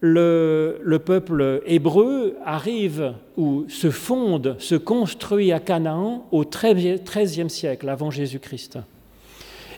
le, 0.00 0.98
peuple 1.04 1.62
hébreu 1.66 2.36
arrive 2.44 3.14
ou 3.36 3.66
se 3.68 3.90
fonde, 3.90 4.56
se 4.58 4.74
construit 4.74 5.52
à 5.52 5.60
Canaan 5.60 6.26
au 6.32 6.44
XIIIe 6.44 7.50
siècle 7.50 7.88
avant 7.88 8.10
Jésus-Christ. 8.10 8.78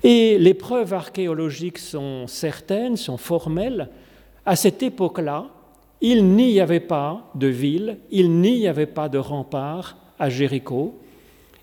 Et 0.04 0.38
les 0.38 0.54
preuves 0.54 0.94
archéologiques 0.94 1.78
sont 1.78 2.26
certaines, 2.26 2.96
sont 2.96 3.18
formelles. 3.18 3.88
À 4.44 4.56
cette 4.56 4.82
époque-là, 4.82 5.46
il 6.00 6.24
n'y 6.24 6.60
avait 6.60 6.80
pas 6.80 7.30
de 7.36 7.46
ville, 7.46 7.98
il 8.10 8.40
n'y 8.40 8.66
avait 8.66 8.86
pas 8.86 9.08
de 9.08 9.18
rempart 9.18 9.96
à 10.18 10.28
Jéricho, 10.28 10.98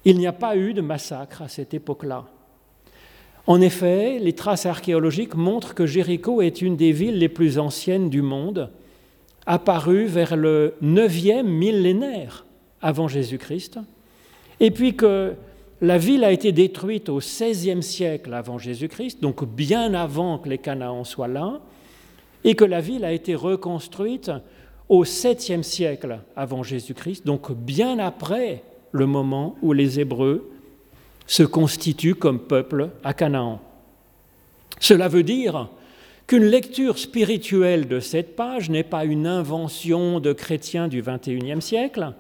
il 0.06 0.18
n'y 0.18 0.28
a 0.28 0.34
pas 0.34 0.56
eu 0.56 0.74
de 0.74 0.82
massacre 0.82 1.42
à 1.42 1.50
cette 1.50 1.74
époque-là. 1.74 2.26
En 3.50 3.62
effet, 3.62 4.20
les 4.20 4.34
traces 4.34 4.68
archéologiques 4.68 5.34
montrent 5.34 5.74
que 5.74 5.88
Jéricho 5.88 6.44
est 6.44 6.62
une 6.62 6.76
des 6.76 6.92
villes 6.92 7.18
les 7.18 7.30
plus 7.30 7.58
anciennes 7.58 8.12
du 8.12 8.22
monde, 8.22 8.70
apparue 9.48 10.06
vers 10.06 10.36
le 10.36 10.76
9e 10.84 11.42
millénaire 11.42 12.46
avant 12.80 13.08
Jésus-Christ, 13.08 13.80
et 14.60 14.70
puis 14.70 14.96
que 14.96 15.34
la 15.82 15.98
ville 15.98 16.24
a 16.26 16.32
été 16.32 16.52
détruite 16.52 17.10
au 17.10 17.18
XVIe 17.18 17.82
siècle 17.82 18.36
avant 18.36 18.60
Jésus-Christ, 18.60 19.20
donc 19.24 19.44
bien 19.44 19.96
avant 19.96 20.38
que 20.38 20.48
les 20.48 20.60
Canaans 20.60 21.04
soient 21.04 21.28
là, 21.28 21.60
et 22.44 22.54
que 22.54 22.66
la 22.66 22.82
ville 22.82 23.04
a 23.04 23.14
été 23.14 23.34
reconstruite 23.34 24.32
au 24.90 25.06
7e 25.06 25.64
siècle 25.64 26.20
avant 26.36 26.62
Jésus-Christ, 26.62 27.26
donc 27.26 27.52
bien 27.52 27.98
après 27.98 28.62
le 28.92 29.08
moment 29.08 29.56
où 29.64 29.74
les 29.74 30.00
Hébreux 30.00 30.52
se 31.30 31.44
constitue 31.44 32.16
comme 32.16 32.40
peuple 32.40 32.90
à 33.04 33.14
Canaan. 33.14 33.62
Cela 34.80 35.08
veut 35.08 35.22
dire 35.22 35.70
qu'une 36.26 36.46
lecture 36.46 36.98
spirituelle 36.98 37.88
de 37.88 38.00
cette 38.00 38.36
page 38.36 38.72
n'est 38.72 38.84
pas 38.84 39.06
une 39.06 39.28
invention 39.28 40.20
de 40.20 40.34
chrétiens 40.34 40.88
du 40.88 41.04
XXIe 41.04 41.62
siècle, 41.62 42.14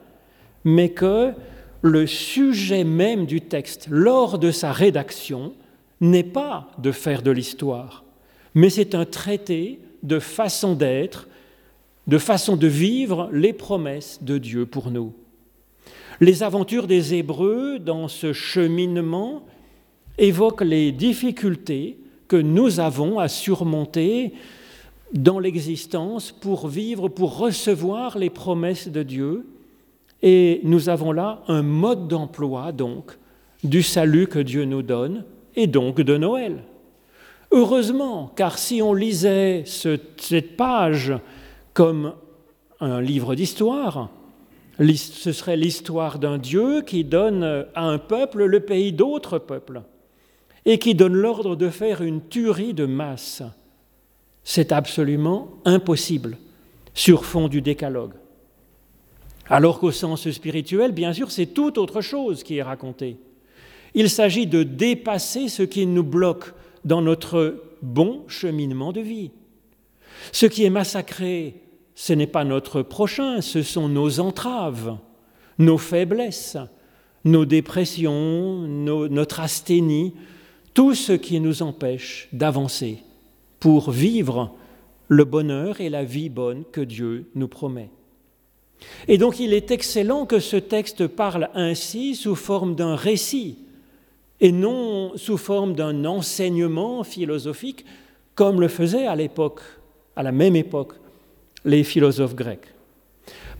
mais 0.63 0.89
que 0.89 1.33
le 1.81 2.05
sujet 2.05 2.83
même 2.83 3.25
du 3.25 3.41
texte, 3.41 3.87
lors 3.89 4.37
de 4.37 4.51
sa 4.51 4.71
rédaction, 4.71 5.53
n'est 6.01 6.23
pas 6.23 6.69
de 6.77 6.91
faire 6.91 7.23
de 7.23 7.31
l'histoire, 7.31 8.03
mais 8.53 8.69
c'est 8.69 8.93
un 8.93 9.05
traité 9.05 9.79
de 10.03 10.19
façon 10.19 10.75
d'être, 10.75 11.27
de 12.05 12.19
façon 12.19 12.55
de 12.55 12.67
vivre 12.67 13.27
les 13.33 13.53
promesses 13.53 14.19
de 14.21 14.37
Dieu 14.37 14.67
pour 14.67 14.91
nous. 14.91 15.15
Les 16.21 16.43
aventures 16.43 16.85
des 16.85 17.13
Hébreux 17.13 17.79
dans 17.79 18.09
ce 18.09 18.33
cheminement 18.33 19.43
évoquent 20.17 20.65
les 20.65 20.91
difficultés 20.91 21.97
que 22.27 22.35
nous 22.35 22.81
avons 22.81 23.19
à 23.19 23.29
surmonter 23.29 24.33
dans 25.13 25.39
l'existence 25.39 26.33
pour 26.33 26.67
vivre, 26.67 27.07
pour 27.07 27.37
recevoir 27.37 28.17
les 28.17 28.29
promesses 28.29 28.89
de 28.89 29.01
Dieu. 29.01 29.47
Et 30.21 30.59
nous 30.63 30.89
avons 30.89 31.13
là 31.13 31.41
un 31.47 31.61
mode 31.61 32.09
d'emploi, 32.09 32.73
donc, 32.73 33.17
du 33.63 33.81
salut 33.81 34.27
que 34.27 34.39
Dieu 34.39 34.65
nous 34.65 34.81
donne, 34.81 35.23
et 35.55 35.67
donc 35.67 36.01
de 36.01 36.17
Noël. 36.17 36.63
Heureusement, 37.51 38.31
car 38.35 38.57
si 38.59 38.81
on 38.81 38.93
lisait 38.93 39.63
cette 39.65 40.57
page 40.57 41.13
comme 41.73 42.13
un 42.81 42.99
livre 42.99 43.35
d'histoire, 43.35 44.09
ce 44.79 45.31
serait 45.31 45.57
l'histoire 45.57 46.19
d'un 46.19 46.37
Dieu 46.37 46.81
qui 46.81 47.03
donne 47.03 47.65
à 47.75 47.83
un 47.83 47.97
peuple 47.97 48.45
le 48.45 48.61
pays 48.61 48.93
d'autres 48.93 49.37
peuples 49.37 49.81
et 50.65 50.79
qui 50.79 50.95
donne 50.95 51.13
l'ordre 51.13 51.55
de 51.55 51.69
faire 51.69 52.01
une 52.01 52.27
tuerie 52.27 52.73
de 52.73 52.85
masse. 52.85 53.43
C'est 54.43 54.71
absolument 54.71 55.49
impossible 55.65 56.37
sur 56.93 57.25
fond 57.25 57.47
du 57.47 57.61
décalogue. 57.61 58.13
Alors 59.47 59.79
qu'au 59.79 59.91
sens 59.91 60.29
spirituel, 60.29 60.91
bien 60.91 61.11
sûr, 61.11 61.31
c'est 61.31 61.47
tout 61.47 61.79
autre 61.79 62.01
chose 62.01 62.43
qui 62.43 62.57
est 62.57 62.63
raconté. 62.63 63.17
Il 63.95 64.09
s'agit 64.09 64.47
de 64.47 64.63
dépasser 64.63 65.49
ce 65.49 65.63
qui 65.63 65.85
nous 65.85 66.03
bloque 66.03 66.53
dans 66.85 67.01
notre 67.01 67.63
bon 67.81 68.23
cheminement 68.27 68.93
de 68.93 69.01
vie. 69.01 69.31
Ce 70.31 70.45
qui 70.45 70.63
est 70.63 70.69
massacré 70.69 71.55
ce 72.01 72.13
n'est 72.13 72.27
pas 72.27 72.45
notre 72.45 72.81
prochain, 72.81 73.41
ce 73.41 73.61
sont 73.61 73.89
nos 73.89 74.21
entraves, 74.21 74.95
nos 75.57 75.77
faiblesses, 75.77 76.55
nos 77.25 77.43
dépressions, 77.43 78.61
notre 78.61 79.41
asthénie, 79.41 80.13
tout 80.73 80.95
ce 80.95 81.11
qui 81.11 81.41
nous 81.41 81.61
empêche 81.61 82.29
d'avancer 82.31 83.03
pour 83.59 83.91
vivre 83.91 84.55
le 85.09 85.25
bonheur 85.25 85.81
et 85.81 85.89
la 85.89 86.05
vie 86.05 86.29
bonne 86.29 86.63
que 86.71 86.79
Dieu 86.79 87.29
nous 87.35 87.49
promet. 87.49 87.89
Et 89.09 89.17
donc 89.17 89.41
il 89.41 89.53
est 89.53 89.69
excellent 89.69 90.25
que 90.25 90.39
ce 90.39 90.55
texte 90.55 91.05
parle 91.05 91.49
ainsi 91.53 92.15
sous 92.15 92.35
forme 92.35 92.75
d'un 92.75 92.95
récit 92.95 93.57
et 94.39 94.53
non 94.53 95.17
sous 95.17 95.37
forme 95.37 95.73
d'un 95.73 96.05
enseignement 96.05 97.03
philosophique 97.03 97.83
comme 98.35 98.61
le 98.61 98.69
faisait 98.69 99.05
à 99.05 99.17
l'époque, 99.17 99.59
à 100.15 100.23
la 100.23 100.31
même 100.31 100.55
époque, 100.55 100.93
les 101.65 101.83
philosophes 101.83 102.35
grecs. 102.35 102.73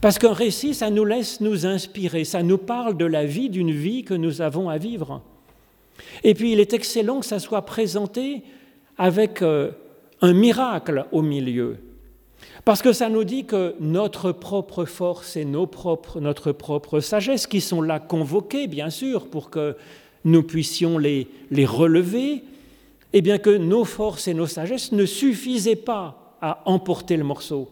Parce 0.00 0.18
qu'un 0.18 0.32
récit, 0.32 0.72
ça 0.74 0.90
nous 0.90 1.04
laisse 1.04 1.40
nous 1.40 1.66
inspirer, 1.66 2.24
ça 2.24 2.42
nous 2.42 2.58
parle 2.58 2.96
de 2.96 3.04
la 3.04 3.24
vie, 3.24 3.50
d'une 3.50 3.70
vie 3.72 4.02
que 4.04 4.14
nous 4.14 4.40
avons 4.40 4.68
à 4.68 4.78
vivre. 4.78 5.22
Et 6.24 6.34
puis 6.34 6.52
il 6.52 6.60
est 6.60 6.72
excellent 6.72 7.20
que 7.20 7.26
ça 7.26 7.38
soit 7.38 7.66
présenté 7.66 8.42
avec 8.96 9.42
euh, 9.42 9.70
un 10.22 10.32
miracle 10.32 11.06
au 11.12 11.22
milieu. 11.22 11.76
Parce 12.64 12.82
que 12.82 12.92
ça 12.92 13.08
nous 13.08 13.24
dit 13.24 13.44
que 13.44 13.74
notre 13.80 14.32
propre 14.32 14.84
force 14.84 15.36
et 15.36 15.44
notre 15.44 16.52
propre 16.52 17.00
sagesse, 17.00 17.46
qui 17.46 17.60
sont 17.60 17.82
là 17.82 17.98
convoquées, 17.98 18.66
bien 18.66 18.90
sûr, 18.90 19.28
pour 19.28 19.50
que 19.50 19.76
nous 20.24 20.42
puissions 20.42 20.98
les, 20.98 21.26
les 21.50 21.66
relever, 21.66 22.42
eh 23.12 23.22
bien 23.22 23.38
que 23.38 23.56
nos 23.56 23.84
forces 23.84 24.28
et 24.28 24.34
nos 24.34 24.46
sagesses 24.46 24.92
ne 24.92 25.06
suffisaient 25.06 25.76
pas 25.76 26.36
à 26.40 26.62
emporter 26.66 27.16
le 27.16 27.24
morceau, 27.24 27.70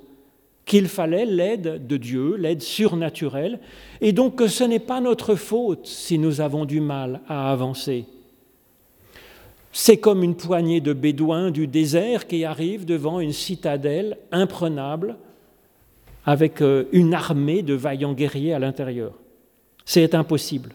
qu'il 0.69 0.87
fallait 0.87 1.25
l'aide 1.25 1.87
de 1.87 1.97
Dieu, 1.97 2.37
l'aide 2.37 2.63
surnaturelle, 2.63 3.59
et 4.01 4.13
donc 4.13 4.37
que 4.37 4.47
ce 4.47 4.63
n'est 4.63 4.79
pas 4.79 5.01
notre 5.01 5.35
faute 5.35 5.87
si 5.87 6.19
nous 6.19 6.41
avons 6.41 6.67
du 6.67 6.81
mal 6.81 7.23
à 7.27 7.51
avancer. 7.51 8.05
C'est 9.73 9.97
comme 9.97 10.23
une 10.23 10.37
poignée 10.37 10.81
de 10.81 10.93
bédouins 10.93 11.51
du 11.51 11.67
désert 11.67 12.27
qui 12.27 12.45
arrivent 12.45 12.85
devant 12.85 13.19
une 13.19 13.33
citadelle 13.33 14.19
imprenable 14.31 15.17
avec 16.27 16.61
euh, 16.61 16.85
une 16.93 17.15
armée 17.15 17.63
de 17.63 17.75
vaillants 17.75 18.13
guerriers 18.13 18.53
à 18.53 18.59
l'intérieur. 18.59 19.13
C'est 19.87 20.15
impossible. 20.15 20.73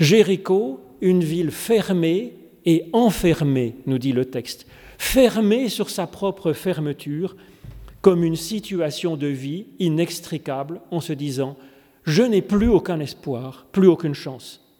Jéricho, 0.00 0.80
une 1.00 1.22
ville 1.22 1.52
fermée 1.52 2.34
et 2.66 2.86
enfermée, 2.92 3.76
nous 3.86 3.98
dit 3.98 4.12
le 4.12 4.24
texte, 4.24 4.66
fermée 4.98 5.68
sur 5.68 5.88
sa 5.88 6.08
propre 6.08 6.52
fermeture, 6.52 7.36
comme 8.02 8.24
une 8.24 8.36
situation 8.36 9.16
de 9.16 9.26
vie 9.26 9.66
inextricable 9.78 10.80
en 10.90 11.00
se 11.00 11.12
disant⁇ 11.12 11.52
Je 12.04 12.22
n'ai 12.22 12.42
plus 12.42 12.68
aucun 12.68 13.00
espoir, 13.00 13.66
plus 13.72 13.88
aucune 13.88 14.14
chance⁇ 14.14 14.60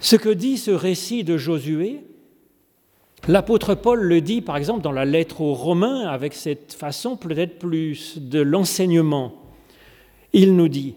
ce 0.00 0.16
que 0.16 0.30
dit 0.30 0.56
ce 0.56 0.70
récit 0.70 1.24
de 1.24 1.36
Josué, 1.36 2.00
l'apôtre 3.28 3.74
Paul 3.74 4.00
le 4.00 4.22
dit 4.22 4.40
par 4.40 4.56
exemple 4.56 4.80
dans 4.80 4.92
la 4.92 5.04
lettre 5.04 5.42
aux 5.42 5.52
Romains 5.52 6.08
avec 6.08 6.32
cette 6.32 6.72
façon 6.72 7.16
peut-être 7.16 7.58
plus 7.58 8.16
de 8.16 8.40
l'enseignement. 8.40 9.34
Il 10.32 10.56
nous 10.56 10.68
dit, 10.68 10.94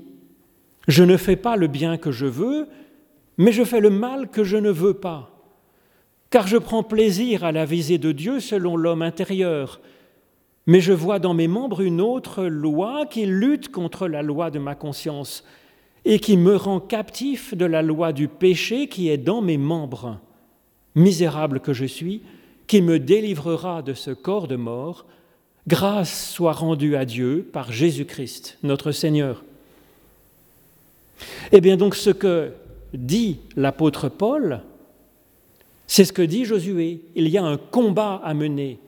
je 0.88 1.04
ne 1.04 1.18
fais 1.18 1.36
pas 1.36 1.58
le 1.58 1.68
bien 1.68 1.98
que 1.98 2.12
je 2.12 2.26
veux, 2.26 2.68
mais 3.38 3.52
je 3.52 3.66
fais 3.66 3.82
le 3.82 3.90
mal 3.90 4.30
que 4.30 4.46
je 4.46 4.56
ne 4.56 4.70
veux 4.70 4.94
pas, 4.94 5.32
car 6.30 6.48
je 6.48 6.58
prends 6.58 6.84
plaisir 6.84 7.44
à 7.44 7.52
la 7.52 7.66
visée 7.66 7.98
de 7.98 8.14
Dieu 8.14 8.40
selon 8.40 8.78
l'homme 8.78 9.02
intérieur, 9.02 9.82
mais 10.66 10.80
je 10.80 10.94
vois 10.94 11.20
dans 11.20 11.34
mes 11.34 11.48
membres 11.48 11.82
une 11.82 12.02
autre 12.02 12.46
loi 12.46 13.06
qui 13.06 13.26
lutte 13.26 13.70
contre 13.70 14.08
la 14.08 14.22
loi 14.22 14.50
de 14.50 14.60
ma 14.60 14.76
conscience 14.76 15.44
et 16.06 16.20
qui 16.20 16.38
me 16.38 16.56
rend 16.56 16.80
captif 16.80 17.54
de 17.56 17.66
la 17.66 17.82
loi 17.82 18.14
du 18.14 18.28
péché 18.28 18.88
qui 18.88 19.10
est 19.10 19.18
dans 19.18 19.42
mes 19.42 19.58
membres. 19.58 20.20
Misérable 20.96 21.60
que 21.60 21.74
je 21.74 21.86
suis, 21.86 22.22
qui 22.68 22.82
me 22.82 23.00
délivrera 23.00 23.82
de 23.82 23.94
ce 23.94 24.12
corps 24.12 24.48
de 24.48 24.56
mort, 24.56 25.06
grâce 25.68 26.32
soit 26.32 26.54
rendue 26.54 26.96
à 26.96 27.06
Dieu 27.06 27.48
par 27.52 27.72
Jésus-Christ, 27.72 28.58
notre 28.64 28.92
Seigneur. 28.92 29.44
Eh 31.52 31.62
bien 31.62 31.78
donc 31.78 31.96
ce 31.96 32.10
que 32.10 32.52
dit 32.94 33.40
l'apôtre 33.56 34.10
Paul, 34.10 34.62
c'est 35.88 36.06
ce 36.06 36.14
que 36.14 36.22
dit 36.22 36.46
Josué. 36.46 37.02
Il 37.16 37.28
y 37.28 37.38
a 37.38 37.44
un 37.44 37.58
combat 37.58 38.22
à 38.24 38.34
mener. 38.34 38.80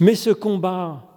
Mais 0.00 0.14
ce 0.14 0.30
combat 0.30 1.07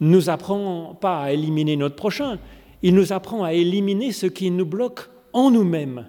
nous 0.00 0.30
apprend 0.30 0.96
pas 1.00 1.22
à 1.22 1.32
éliminer 1.32 1.76
notre 1.76 1.96
prochain, 1.96 2.38
il 2.82 2.94
nous 2.94 3.12
apprend 3.12 3.44
à 3.44 3.52
éliminer 3.52 4.12
ce 4.12 4.26
qui 4.26 4.50
nous 4.50 4.66
bloque 4.66 5.10
en 5.32 5.50
nous-mêmes, 5.50 6.06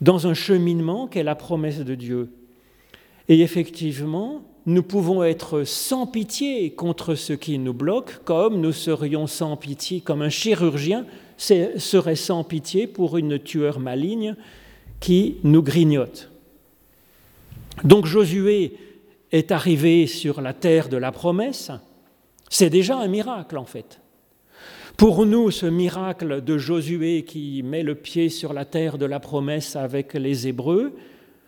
dans 0.00 0.26
un 0.26 0.34
cheminement 0.34 1.06
qu'est 1.06 1.22
la 1.22 1.34
promesse 1.34 1.78
de 1.78 1.94
Dieu. 1.94 2.30
Et 3.28 3.40
effectivement, 3.40 4.42
nous 4.66 4.82
pouvons 4.82 5.22
être 5.22 5.62
sans 5.62 6.06
pitié 6.06 6.70
contre 6.72 7.14
ce 7.14 7.32
qui 7.32 7.58
nous 7.58 7.72
bloque, 7.72 8.24
comme 8.24 8.60
nous 8.60 8.72
serions 8.72 9.28
sans 9.28 9.56
pitié, 9.56 10.00
comme 10.00 10.22
un 10.22 10.28
chirurgien 10.28 11.06
serait 11.36 12.16
sans 12.16 12.42
pitié 12.42 12.86
pour 12.86 13.16
une 13.16 13.38
tueur 13.38 13.78
maligne 13.78 14.34
qui 14.98 15.36
nous 15.44 15.62
grignote. 15.62 16.30
Donc 17.84 18.06
Josué 18.06 18.76
est 19.32 19.52
arrivé 19.52 20.06
sur 20.06 20.40
la 20.40 20.52
terre 20.52 20.88
de 20.88 20.96
la 20.96 21.12
promesse, 21.12 21.70
c'est 22.48 22.70
déjà 22.70 22.98
un 22.98 23.08
miracle 23.08 23.58
en 23.58 23.64
fait. 23.64 24.00
Pour 24.96 25.26
nous, 25.26 25.50
ce 25.50 25.66
miracle 25.66 26.42
de 26.42 26.56
Josué 26.56 27.24
qui 27.24 27.62
met 27.62 27.82
le 27.82 27.94
pied 27.94 28.30
sur 28.30 28.54
la 28.54 28.64
terre 28.64 28.96
de 28.96 29.04
la 29.04 29.20
promesse 29.20 29.76
avec 29.76 30.14
les 30.14 30.48
Hébreux, 30.48 30.94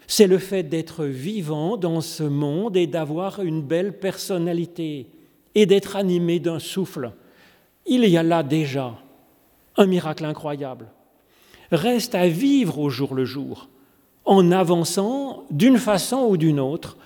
c'est 0.06 0.26
le 0.26 0.38
fait 0.38 0.64
d'être 0.64 1.04
vivant 1.04 1.76
dans 1.76 2.02
ce 2.02 2.24
monde 2.24 2.76
et 2.76 2.86
d'avoir 2.86 3.40
une 3.40 3.62
belle 3.62 3.98
personnalité 3.98 5.06
et 5.54 5.66
d'être 5.66 5.96
animé 5.96 6.40
d'un 6.40 6.58
souffle. 6.58 7.12
Il 7.86 8.04
y 8.06 8.18
a 8.18 8.22
là 8.22 8.42
déjà 8.42 8.94
un 9.78 9.86
miracle 9.86 10.24
incroyable. 10.26 10.88
Reste 11.70 12.14
à 12.14 12.28
vivre 12.28 12.78
au 12.78 12.90
jour 12.90 13.14
le 13.14 13.24
jour, 13.24 13.68
en 14.24 14.50
avançant 14.50 15.44
d'une 15.50 15.78
façon 15.78 16.26
ou 16.28 16.36
d'une 16.36 16.60
autre. 16.60 16.98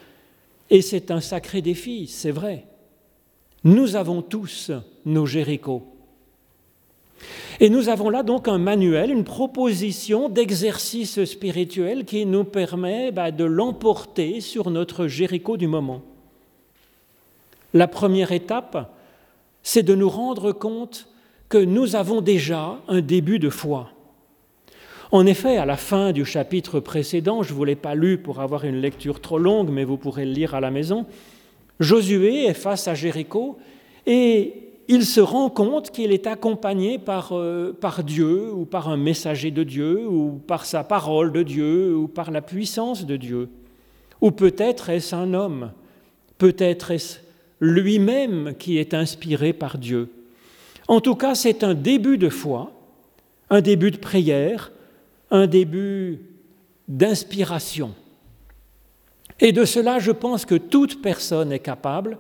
Et 0.71 0.83
c'est 0.83 1.11
un 1.11 1.21
sacré 1.21 1.63
défi, 1.63 2.09
c'est 2.09 2.31
vrai. 2.31 2.67
Nous 3.64 3.94
avons 3.96 4.22
tous 4.22 4.72
nos 5.05 5.27
Jérichos. 5.27 5.87
Et 7.61 7.70
nous 7.70 7.88
avons 7.88 8.11
là 8.11 8.25
donc 8.25 8.48
un 8.48 8.59
manuel, 8.59 9.11
une 9.11 9.22
proposition 9.22 10.29
d'exercice 10.29 11.25
spirituel 11.25 12.05
qui 12.05 12.27
nous 12.27 12.42
permet 12.42 13.12
bah, 13.12 13.31
de 13.31 13.44
l'emporter 13.44 14.40
sur 14.40 14.70
notre 14.70 15.07
Jéricho 15.07 15.57
du 15.57 15.68
moment. 15.68 16.03
La 17.72 17.87
première 17.87 18.33
étape, 18.33 18.92
c'est 19.62 19.85
de 19.85 19.94
nous 19.94 20.09
rendre 20.09 20.51
compte 20.51 21.09
que 21.48 21.59
nous 21.59 21.94
avons 21.94 22.20
déjà 22.20 22.81
un 22.88 23.01
début 23.01 23.38
de 23.38 23.48
foi. 23.48 23.90
En 25.12 25.27
effet, 25.27 25.59
à 25.59 25.66
la 25.66 25.77
fin 25.77 26.11
du 26.11 26.25
chapitre 26.25 26.81
précédent, 26.81 27.42
je 27.42 27.53
ne 27.53 27.57
vous 27.57 27.64
l'ai 27.64 27.77
pas 27.77 27.94
lu 27.94 28.18
pour 28.18 28.40
avoir 28.40 28.64
une 28.64 28.81
lecture 28.81 29.20
trop 29.20 29.38
longue, 29.38 29.70
mais 29.70 29.85
vous 29.85 29.98
pourrez 29.98 30.25
le 30.25 30.33
lire 30.33 30.55
à 30.55 30.61
la 30.61 30.70
maison, 30.70 31.07
Josué 31.83 32.47
est 32.47 32.55
face 32.55 32.88
à 32.88 32.95
Jéricho 32.95 33.59
et 34.07 34.55
il 34.88 35.05
se 35.05 35.21
rend 35.21 35.51
compte 35.51 35.90
qu'il 35.90 36.12
est 36.12 36.27
accompagné 36.27 36.99
par, 36.99 37.33
euh, 37.33 37.73
par, 37.73 38.05
Dieu 38.05 38.53
ou 38.53 38.64
par 38.64 38.88
un 38.88 38.97
messager 38.97 39.51
de 39.51 39.62
Dieu 39.62 40.07
ou 40.07 40.40
par 40.47 40.64
sa 40.64 40.85
parole 40.85 41.33
de 41.33 41.42
Dieu 41.42 41.97
ou 41.97 42.09
par 42.09 42.31
la 42.31 42.42
puissance 42.42 43.07
de 43.07 43.16
Dieu. 43.16 43.49
Ou 44.21 44.31
peut-être 44.31 44.90
est-ce 44.90 45.14
un 45.14 45.35
homme, 45.35 45.73
peut-être 46.38 46.90
est-ce 46.90 47.18
lui-même 47.61 48.55
qui 48.59 48.79
est 48.79 48.92
inspiré 48.92 49.53
par 49.53 49.79
Dieu. 49.79 50.11
En 50.88 51.01
tout 51.01 51.14
cas, 51.14 51.37
c'est 51.37 51.62
un 51.62 51.75
début 51.75 52.18
de 52.18 52.29
foi, 52.29 52.73
un 53.51 53.61
début 53.61 53.92
de 53.92 53.99
prière, 53.99 54.73
un 55.31 55.47
début 55.47 56.18
d'inspiration. 56.88 57.95
Et 59.40 59.53
de 59.53 59.64
cela, 59.64 59.99
je 59.99 60.12
pense 60.12 60.45
que 60.45 60.55
toute 60.55 61.03
personne 61.03 61.53
est 61.53 61.59
capable 61.59 62.18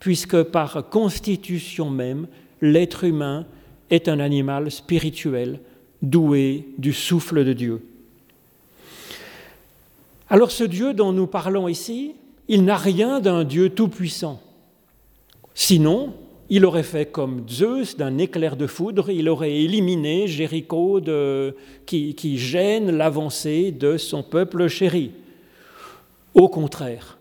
puisque 0.00 0.42
par 0.42 0.88
constitution 0.90 1.88
même, 1.88 2.26
l'être 2.60 3.04
humain 3.04 3.46
est 3.90 4.08
un 4.08 4.20
animal 4.20 4.70
spirituel, 4.70 5.60
doué 6.02 6.68
du 6.76 6.92
souffle 6.92 7.44
de 7.44 7.52
Dieu. 7.52 7.86
Alors 10.28 10.50
ce 10.50 10.64
Dieu 10.64 10.94
dont 10.94 11.12
nous 11.12 11.26
parlons 11.26 11.68
ici, 11.68 12.16
il 12.48 12.64
n'a 12.64 12.76
rien 12.76 13.20
d'un 13.20 13.44
Dieu 13.44 13.70
tout-puissant. 13.70 14.42
Sinon, 15.54 16.12
il 16.50 16.66
aurait 16.66 16.82
fait 16.82 17.06
comme 17.06 17.48
Zeus 17.48 17.96
d'un 17.96 18.18
éclair 18.18 18.56
de 18.56 18.66
foudre, 18.66 19.10
il 19.10 19.28
aurait 19.28 19.54
éliminé 19.54 20.26
Jéricho 20.26 21.00
qui, 21.86 22.38
gêne 22.38 22.90
l'avancée 22.90 23.70
de 23.70 23.96
son 23.96 24.22
peuple 24.22 24.68
chéri. 24.68 25.12
Au 26.34 26.48
contraire, 26.48 27.18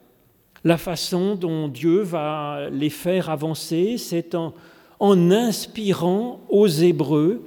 la 0.64 0.78
façon 0.78 1.36
dont 1.36 1.68
Dieu 1.68 2.02
va 2.02 2.70
les 2.72 2.90
faire 2.90 3.30
avancer, 3.30 3.98
c'est 3.98 4.36
en, 4.36 4.54
inspirant 5.00 6.42
aux 6.50 6.68
Hébreux 6.68 7.44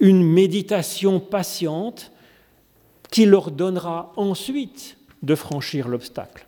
une 0.00 0.22
méditation 0.22 1.18
patiente 1.20 2.12
qui 3.10 3.24
leur 3.24 3.50
donnera 3.50 4.12
ensuite 4.16 4.98
de 5.22 5.34
franchir 5.34 5.88
l'obstacle. 5.88 6.46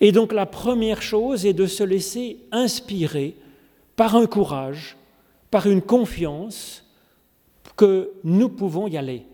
Et 0.00 0.12
donc 0.12 0.32
la 0.32 0.46
première 0.46 1.00
chose 1.00 1.46
est 1.46 1.52
de 1.52 1.66
se 1.66 1.82
laisser 1.82 2.38
inspirer 2.52 3.36
par 3.96 4.16
un 4.16 4.26
courage, 4.26 4.96
par 5.50 5.66
une 5.66 5.82
confiance 5.82 6.84
que 7.76 8.10
nous 8.22 8.48
pouvons 8.48 8.86
y 8.88 8.96
aller. 8.96 9.24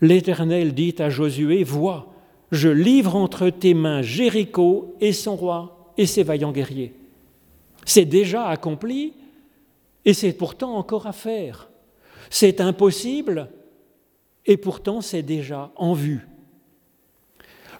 L'Éternel 0.00 0.74
dit 0.74 0.94
à 0.98 1.10
Josué, 1.10 1.64
vois, 1.64 2.12
je 2.50 2.68
livre 2.68 3.16
entre 3.16 3.50
tes 3.50 3.74
mains 3.74 4.02
Jéricho 4.02 4.96
et 5.00 5.12
son 5.12 5.36
roi 5.36 5.92
et 5.96 6.06
ses 6.06 6.22
vaillants 6.22 6.52
guerriers. 6.52 6.94
C'est 7.84 8.04
déjà 8.04 8.46
accompli 8.46 9.12
Et 10.04 10.14
c'est 10.14 10.32
pourtant 10.32 10.76
encore 10.76 11.06
à 11.06 11.12
faire. 11.12 11.68
C'est 12.30 12.62
impossible 12.62 13.50
et 14.46 14.56
pourtant 14.56 15.02
c'est 15.02 15.22
déjà 15.22 15.70
en 15.76 15.92
vue. 15.92 16.26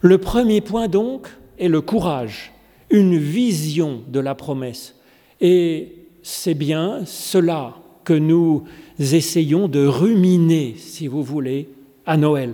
Le 0.01 0.19
premier 0.19 0.61
point 0.61 0.87
donc 0.87 1.27
est 1.57 1.67
le 1.67 1.81
courage, 1.81 2.53
une 2.91 3.17
vision 3.17 4.03
de 4.07 4.19
la 4.19 4.35
promesse. 4.35 4.95
Et 5.41 6.05
c'est 6.21 6.53
bien 6.53 7.03
cela 7.05 7.75
que 8.03 8.13
nous 8.13 8.63
essayons 8.99 9.67
de 9.67 9.85
ruminer, 9.85 10.75
si 10.77 11.07
vous 11.07 11.23
voulez, 11.23 11.69
à 12.05 12.15
Noël. 12.15 12.53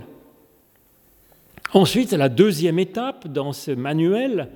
Ensuite, 1.72 2.12
la 2.12 2.28
deuxième 2.28 2.78
étape 2.78 3.28
dans 3.28 3.52
ce 3.52 3.70
manuel, 3.70 4.48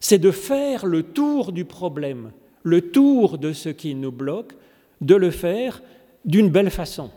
c'est 0.00 0.18
de 0.18 0.30
faire 0.30 0.86
le 0.86 1.02
tour 1.02 1.52
du 1.52 1.64
problème, 1.64 2.32
le 2.62 2.80
tour 2.80 3.38
de 3.38 3.52
ce 3.52 3.68
qui 3.68 3.94
nous 3.94 4.12
bloque, 4.12 4.52
de 5.00 5.14
le 5.14 5.30
faire 5.30 5.82
d'une 6.24 6.50
belle 6.50 6.70
façon, 6.70 7.10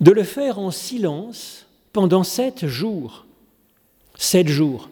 de 0.00 0.10
le 0.10 0.24
faire 0.24 0.58
en 0.58 0.70
silence 0.70 1.66
pendant 1.92 2.24
sept 2.24 2.66
jours. 2.66 3.26
Sept 4.16 4.48
jours. 4.48 4.90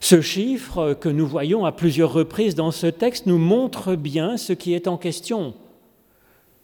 Ce 0.00 0.20
chiffre 0.20 0.94
que 0.94 1.08
nous 1.08 1.26
voyons 1.26 1.64
à 1.64 1.72
plusieurs 1.72 2.12
reprises 2.12 2.54
dans 2.54 2.70
ce 2.70 2.86
texte 2.86 3.26
nous 3.26 3.38
montre 3.38 3.96
bien 3.96 4.36
ce 4.36 4.52
qui 4.52 4.74
est 4.74 4.86
en 4.86 4.98
question. 4.98 5.54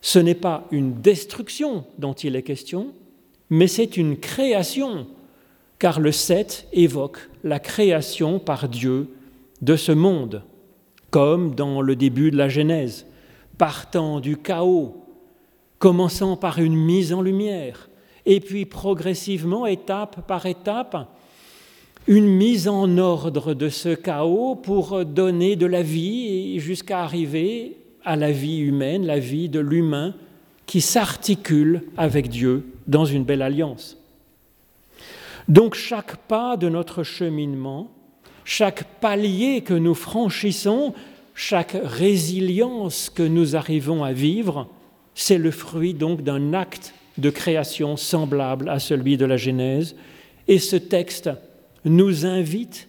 Ce 0.03 0.19
n'est 0.19 0.35
pas 0.35 0.66
une 0.71 1.01
destruction 1.01 1.85
dont 1.99 2.12
il 2.12 2.37
est 2.37 2.43
question, 2.43 2.93
mais 3.49 3.66
c'est 3.66 3.97
une 3.97 4.19
création, 4.19 5.07
car 5.81 5.99
le 5.99 6.12
7 6.12 6.69
évoque 6.75 7.31
la 7.43 7.59
création 7.59 8.38
par 8.38 8.69
Dieu 8.69 9.09
de 9.62 9.77
ce 9.77 9.93
monde, 9.93 10.43
comme 11.11 11.55
dans 11.55 11.81
le 11.81 11.97
début 11.97 12.31
de 12.31 12.37
la 12.37 12.51
Genèse, 12.51 13.07
partant 13.59 14.21
du 14.21 14.37
chaos, 14.37 15.05
commençant 15.79 16.37
par 16.37 16.59
une 16.59 16.77
mise 16.77 17.14
en 17.14 17.23
lumière, 17.23 17.88
et 18.27 18.40
puis 18.40 18.66
progressivement, 18.66 19.66
étape 19.66 20.27
par 20.29 20.45
étape, 20.45 21.09
une 22.07 22.29
mise 22.29 22.69
en 22.69 22.99
ordre 22.99 23.55
de 23.55 23.71
ce 23.71 23.95
chaos 23.95 24.57
pour 24.57 25.05
donner 25.07 25.57
de 25.57 25.66
la 25.66 25.83
vie 25.83 26.61
jusqu'à 26.61 27.01
arriver 27.01 27.79
à 28.05 28.16
la 28.16 28.33
vie 28.33 28.59
humaine, 28.59 29.07
la 29.07 29.19
vie 29.19 29.49
de 29.49 29.61
l'humain 29.61 30.14
qui 30.66 30.83
s'articule 30.83 31.85
avec 31.97 32.29
Dieu 32.29 32.66
dans 32.87 33.07
une 33.07 33.25
belle 33.25 33.43
alliance. 33.43 33.99
Donc 35.50 35.74
chaque 35.74 36.14
pas 36.28 36.56
de 36.56 36.68
notre 36.68 37.02
cheminement, 37.02 37.90
chaque 38.44 38.84
palier 39.00 39.62
que 39.62 39.74
nous 39.74 39.94
franchissons, 39.96 40.94
chaque 41.34 41.76
résilience 41.82 43.10
que 43.10 43.24
nous 43.24 43.56
arrivons 43.56 44.04
à 44.04 44.12
vivre, 44.12 44.68
c'est 45.16 45.38
le 45.38 45.50
fruit 45.50 45.92
donc 45.92 46.22
d'un 46.22 46.52
acte 46.52 46.94
de 47.18 47.30
création 47.30 47.96
semblable 47.96 48.68
à 48.68 48.78
celui 48.78 49.16
de 49.16 49.24
la 49.24 49.36
Genèse. 49.36 49.96
Et 50.46 50.60
ce 50.60 50.76
texte 50.76 51.30
nous 51.84 52.26
invite 52.26 52.88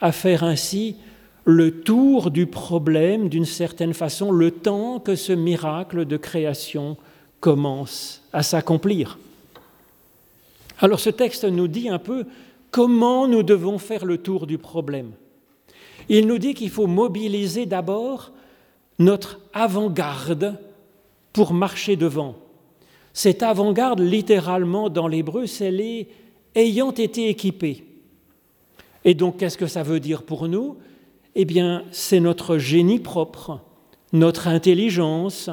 à 0.00 0.10
faire 0.10 0.42
ainsi 0.42 0.96
le 1.44 1.82
tour 1.82 2.32
du 2.32 2.46
problème 2.46 3.28
d'une 3.28 3.44
certaine 3.44 3.94
façon, 3.94 4.32
le 4.32 4.50
temps 4.50 4.98
que 4.98 5.14
ce 5.14 5.32
miracle 5.32 6.04
de 6.04 6.16
création 6.16 6.96
commence 7.38 8.24
à 8.32 8.42
s'accomplir. 8.42 9.18
Alors 10.78 11.00
ce 11.00 11.10
texte 11.10 11.44
nous 11.44 11.68
dit 11.68 11.88
un 11.88 11.98
peu 11.98 12.24
comment 12.70 13.26
nous 13.26 13.42
devons 13.42 13.78
faire 13.78 14.04
le 14.04 14.18
tour 14.18 14.46
du 14.46 14.58
problème. 14.58 15.12
Il 16.08 16.26
nous 16.26 16.38
dit 16.38 16.54
qu'il 16.54 16.70
faut 16.70 16.86
mobiliser 16.86 17.66
d'abord 17.66 18.32
notre 18.98 19.40
avant-garde 19.52 20.58
pour 21.32 21.52
marcher 21.52 21.96
devant. 21.96 22.36
Cette 23.12 23.42
avant-garde, 23.42 24.00
littéralement 24.00 24.90
dans 24.90 25.08
l'hébreu, 25.08 25.46
c'est 25.46 25.70
les 25.70 26.08
ayant 26.54 26.92
été 26.92 27.28
équipés. 27.28 27.84
Et 29.04 29.14
donc, 29.14 29.38
qu'est-ce 29.38 29.58
que 29.58 29.66
ça 29.66 29.82
veut 29.82 30.00
dire 30.00 30.22
pour 30.22 30.48
nous? 30.48 30.76
Eh 31.34 31.44
bien, 31.44 31.84
c'est 31.92 32.20
notre 32.20 32.58
génie 32.58 32.98
propre, 32.98 33.60
notre 34.12 34.48
intelligence, 34.48 35.50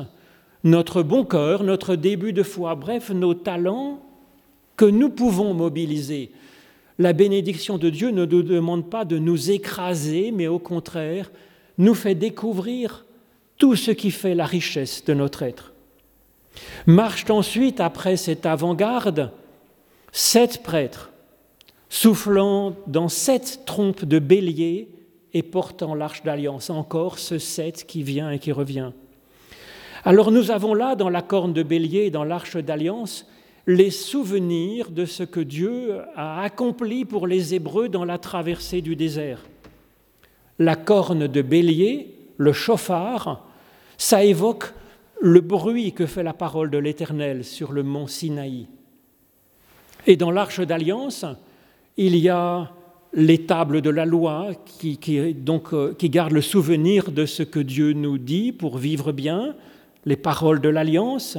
notre 0.64 1.04
bon 1.04 1.24
cœur, 1.24 1.64
notre 1.64 1.96
début 1.96 2.34
de 2.34 2.44
foi, 2.44 2.76
bref, 2.76 3.10
nos 3.12 3.34
talents 3.34 4.03
que 4.76 4.86
nous 4.86 5.10
pouvons 5.10 5.54
mobiliser. 5.54 6.32
La 7.00 7.14
bénédiction 7.14 7.78
de 7.78 7.90
Dieu 7.90 8.12
ne 8.12 8.26
nous 8.26 8.44
demande 8.44 8.90
pas 8.90 9.06
de 9.06 9.18
nous 9.18 9.52
écraser, 9.52 10.32
mais 10.32 10.48
au 10.48 10.60
contraire, 10.60 11.32
nous 11.78 11.96
fait 11.96 12.16
découvrir 12.16 13.06
tout 13.58 13.76
ce 13.76 13.92
qui 13.92 14.12
fait 14.12 14.36
la 14.36 14.46
richesse 14.46 15.04
de 15.06 15.14
notre 15.14 15.44
être. 15.44 15.74
Marchent 16.86 17.30
ensuite, 17.30 17.80
après 17.80 18.18
cette 18.18 18.46
avant-garde, 18.46 19.32
sept 20.12 20.62
prêtres 20.64 21.10
soufflant 21.90 22.76
dans 22.88 23.08
sept 23.08 23.62
trompes 23.66 24.06
de 24.06 24.18
bélier 24.18 24.90
et 25.34 25.44
portant 25.44 25.94
l'arche 25.94 26.24
d'alliance. 26.24 26.70
Encore 26.70 27.20
ce 27.20 27.38
sept 27.38 27.86
qui 27.86 28.04
vient 28.04 28.32
et 28.32 28.40
qui 28.40 28.52
revient. 28.52 28.92
Alors 30.04 30.32
nous 30.32 30.52
avons 30.52 30.74
là, 30.74 30.96
dans 30.96 31.10
la 31.10 31.22
corne 31.22 31.54
de 31.54 31.64
bélier 31.64 32.06
et 32.06 32.12
dans 32.12 32.24
l'arche 32.24 32.58
d'alliance, 32.58 33.28
les 33.66 33.92
souvenirs 33.92 34.92
de 34.92 35.06
ce 35.06 35.24
que 35.24 35.40
Dieu 35.40 36.00
a 36.16 36.42
accompli 36.42 37.06
pour 37.06 37.28
les 37.28 37.56
Hébreux 37.56 37.90
dans 37.90 38.06
la 38.06 38.18
traversée 38.18 38.82
du 38.82 38.96
désert. 38.96 39.40
La 40.60 40.76
corne 40.76 41.28
de 41.28 41.42
bélier, 41.42 42.14
le 42.38 42.54
chauffard, 42.54 43.46
ça 43.98 44.24
évoque 44.24 44.74
le 45.22 45.40
bruit 45.40 45.94
que 45.94 46.06
fait 46.06 46.24
la 46.24 46.34
parole 46.34 46.70
de 46.70 46.78
l'Éternel 46.78 47.46
sur 47.46 47.72
le 47.72 47.84
mont 47.84 48.08
Sinaï. 48.08 48.68
Et 50.06 50.18
dans 50.18 50.32
l'arche 50.32 50.60
d'alliance, 50.60 51.26
il 51.96 52.18
y 52.18 52.28
a 52.28 52.72
les 53.14 53.46
tables 53.46 53.82
de 53.82 53.90
la 53.90 54.06
loi 54.06 54.52
qui, 54.66 54.98
donc, 55.36 55.74
euh, 55.74 55.94
qui 55.94 56.10
gardent 56.10 56.34
le 56.34 56.42
souvenir 56.42 57.12
de 57.12 57.26
ce 57.26 57.44
que 57.44 57.60
Dieu 57.60 57.94
nous 57.94 58.18
dit 58.18 58.52
pour 58.52 58.78
vivre 58.78 59.12
bien, 59.12 59.56
les 60.06 60.18
paroles 60.18 60.60
de 60.60 60.70
l'alliance. 60.70 61.38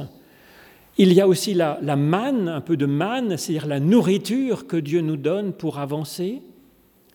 Il 0.97 1.11
y 1.13 1.19
a 1.19 1.27
aussi 1.27 1.53
la, 1.53 1.77
la 1.81 1.95
manne, 1.95 2.47
un 2.47 2.61
peu 2.61 2.77
de 2.77 2.85
manne, 2.85 3.37
c'est-à-dire 3.37 3.67
la 3.67 3.79
nourriture 3.79 4.65
que 4.65 4.77
Dieu 4.77 5.01
nous 5.01 5.17
donne 5.17 5.51
pour 5.51 5.79
avancer. 5.79 6.41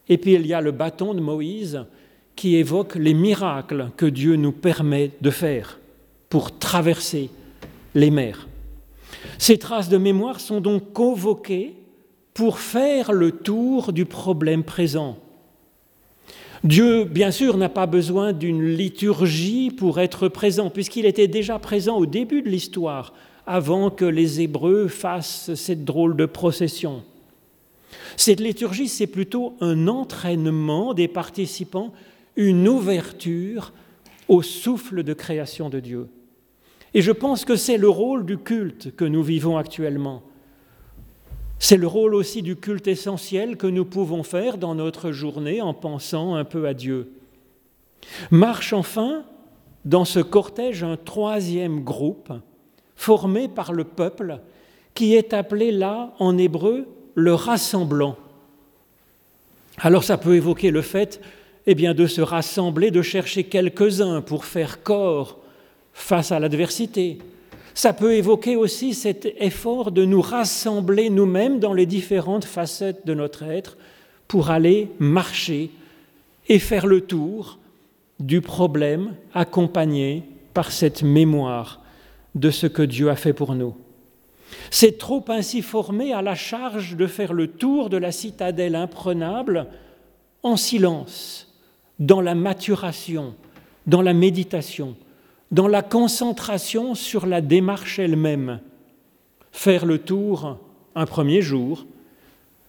Et 0.09 0.19
puis 0.19 0.35
il 0.35 0.47
y 0.47 0.53
a 0.53 0.61
le 0.61 0.73
bâton 0.73 1.15
de 1.15 1.21
Moïse 1.21 1.85
qui 2.37 2.57
évoque 2.57 2.95
les 2.97 3.15
miracles 3.15 3.91
que 3.97 4.07
Dieu 4.07 4.37
nous 4.37 4.53
permet 4.53 5.13
de 5.21 5.31
faire 5.31 5.79
pour 6.29 6.59
traverser 6.59 7.31
les 7.95 8.11
mers. 8.11 8.49
Ces 9.39 9.59
traces 9.59 9.89
de 9.89 9.99
mémoire 9.99 10.41
sont 10.41 10.61
donc 10.61 10.93
convoquées 10.93 11.75
pour 12.35 12.59
faire 12.59 13.13
le 13.13 13.33
tour 13.33 13.93
du 13.93 14.05
problème 14.05 14.65
présent. 14.65 15.19
Dieu, 16.63 17.05
bien 17.05 17.31
sûr, 17.31 17.57
n'a 17.57 17.69
pas 17.69 17.87
besoin 17.87 18.33
d'une 18.33 18.65
liturgie 18.65 19.71
pour 19.71 19.99
être 19.99 20.29
présent, 20.29 20.71
puisqu'il 20.71 21.07
était 21.07 21.29
déjà 21.29 21.59
présent 21.59 21.97
au 21.97 22.07
début 22.07 22.43
de 22.43 22.49
l'histoire, 22.49 23.15
avant 23.51 23.91
que 23.91 24.05
les 24.05 24.41
Hébreux 24.41 24.87
fassent 24.87 25.55
cette 25.55 25.85
drôle 25.85 26.15
de 26.15 26.25
procession. 26.25 27.03
Cette 28.17 28.39
liturgie, 28.39 28.87
c'est 28.87 29.09
plutôt 29.09 29.57
un 29.61 29.89
entraînement 29.89 30.95
des 30.95 31.09
participants, 31.09 31.93
une 32.37 32.69
ouverture 32.69 33.73
au 34.29 34.43
souffle 34.43 35.03
de 35.03 35.15
création 35.15 35.69
de 35.69 35.81
Dieu. 35.81 36.07
Et 36.95 37.03
je 37.03 37.11
pense 37.11 37.45
que 37.45 37.57
c'est 37.57 37.77
le 37.77 37.89
rôle 37.89 38.25
du 38.25 38.39
culte 38.39 38.95
que 38.95 39.05
nous 39.05 39.25
vivons 39.25 39.57
actuellement. 39.57 40.23
C'est 41.59 41.77
le 41.77 41.89
rôle 41.89 42.15
aussi 42.15 42.43
du 42.43 42.55
culte 42.55 42.87
essentiel 42.87 43.57
que 43.57 43.67
nous 43.67 43.85
pouvons 43.85 44.23
faire 44.23 44.59
dans 44.59 44.77
notre 44.77 45.11
journée 45.11 45.61
en 45.61 45.75
pensant 45.75 46.37
un 46.37 46.45
peu 46.45 46.69
à 46.69 46.75
Dieu. 46.75 47.11
Marche 48.31 48.73
enfin 48.73 49.25
dans 49.85 50.05
ce 50.05 50.21
cortège 50.21 50.85
un 50.85 50.97
troisième 50.97 51.83
groupe 51.83 52.33
formé 53.01 53.49
par 53.49 53.73
le 53.73 53.85
peuple 53.85 54.41
qui 54.93 55.15
est 55.15 55.33
appelé 55.33 55.73
là 55.73 56.13
en 56.19 56.37
hébreu 56.37 56.87
le 57.15 57.33
rassemblant. 57.33 58.15
Alors 59.79 60.05
ça 60.05 60.19
peut 60.19 60.35
évoquer 60.37 60.71
le 60.71 60.83
fait 60.83 61.19
eh 61.67 61.75
bien, 61.75 61.95
de 61.95 62.07
se 62.07 62.21
rassembler, 62.21 62.91
de 62.91 63.01
chercher 63.01 63.45
quelques-uns 63.45 64.21
pour 64.21 64.45
faire 64.45 64.83
corps 64.83 65.39
face 65.95 66.31
à 66.31 66.39
l'adversité, 66.39 67.19
ça 67.73 67.95
peut 67.95 68.13
évoquer 68.13 68.57
aussi 68.57 68.93
cet 68.93 69.27
effort 69.39 69.93
de 69.93 70.05
nous 70.05 70.21
rassembler 70.21 71.09
nous-mêmes 71.09 71.59
dans 71.59 71.73
les 71.73 71.87
différentes 71.87 72.45
facettes 72.45 73.07
de 73.07 73.15
notre 73.15 73.45
être 73.45 73.79
pour 74.29 74.51
aller 74.51 74.89
marcher 74.99 75.71
et 76.49 76.59
faire 76.59 76.87
le 76.87 77.01
tour 77.01 77.59
du 78.19 78.43
problème 78.43 79.15
accompagné 79.33 80.23
par 80.53 80.71
cette 80.71 81.03
mémoire 81.03 81.81
de 82.35 82.51
ce 82.51 82.67
que 82.67 82.83
Dieu 82.83 83.11
a 83.11 83.17
fait 83.17 83.33
pour 83.33 83.55
nous. 83.55 83.75
C'est 84.71 84.99
trop 84.99 85.25
ainsi 85.29 85.63
formé 85.63 86.13
à 86.13 86.23
la 86.23 86.35
charge 86.35 86.97
de 86.97 87.07
faire 87.07 87.33
le 87.33 87.49
tour 87.49 87.89
de 87.89 87.97
la 87.97 88.13
citadelle 88.13 88.75
imprenable 88.75 89.67
en 90.43 90.57
silence, 90.57 91.53
dans 91.99 92.21
la 92.21 92.35
maturation, 92.35 93.35
dans 93.87 94.03
la 94.03 94.15
méditation, 94.15 94.97
dans 95.51 95.69
la 95.69 95.83
concentration 95.83 96.95
sur 96.95 97.27
la 97.27 97.41
démarche 97.41 97.99
elle-même. 97.99 98.61
Faire 99.53 99.85
le 99.85 99.99
tour 99.99 100.59
un 100.95 101.07
premier 101.07 101.43
jour, 101.43 101.87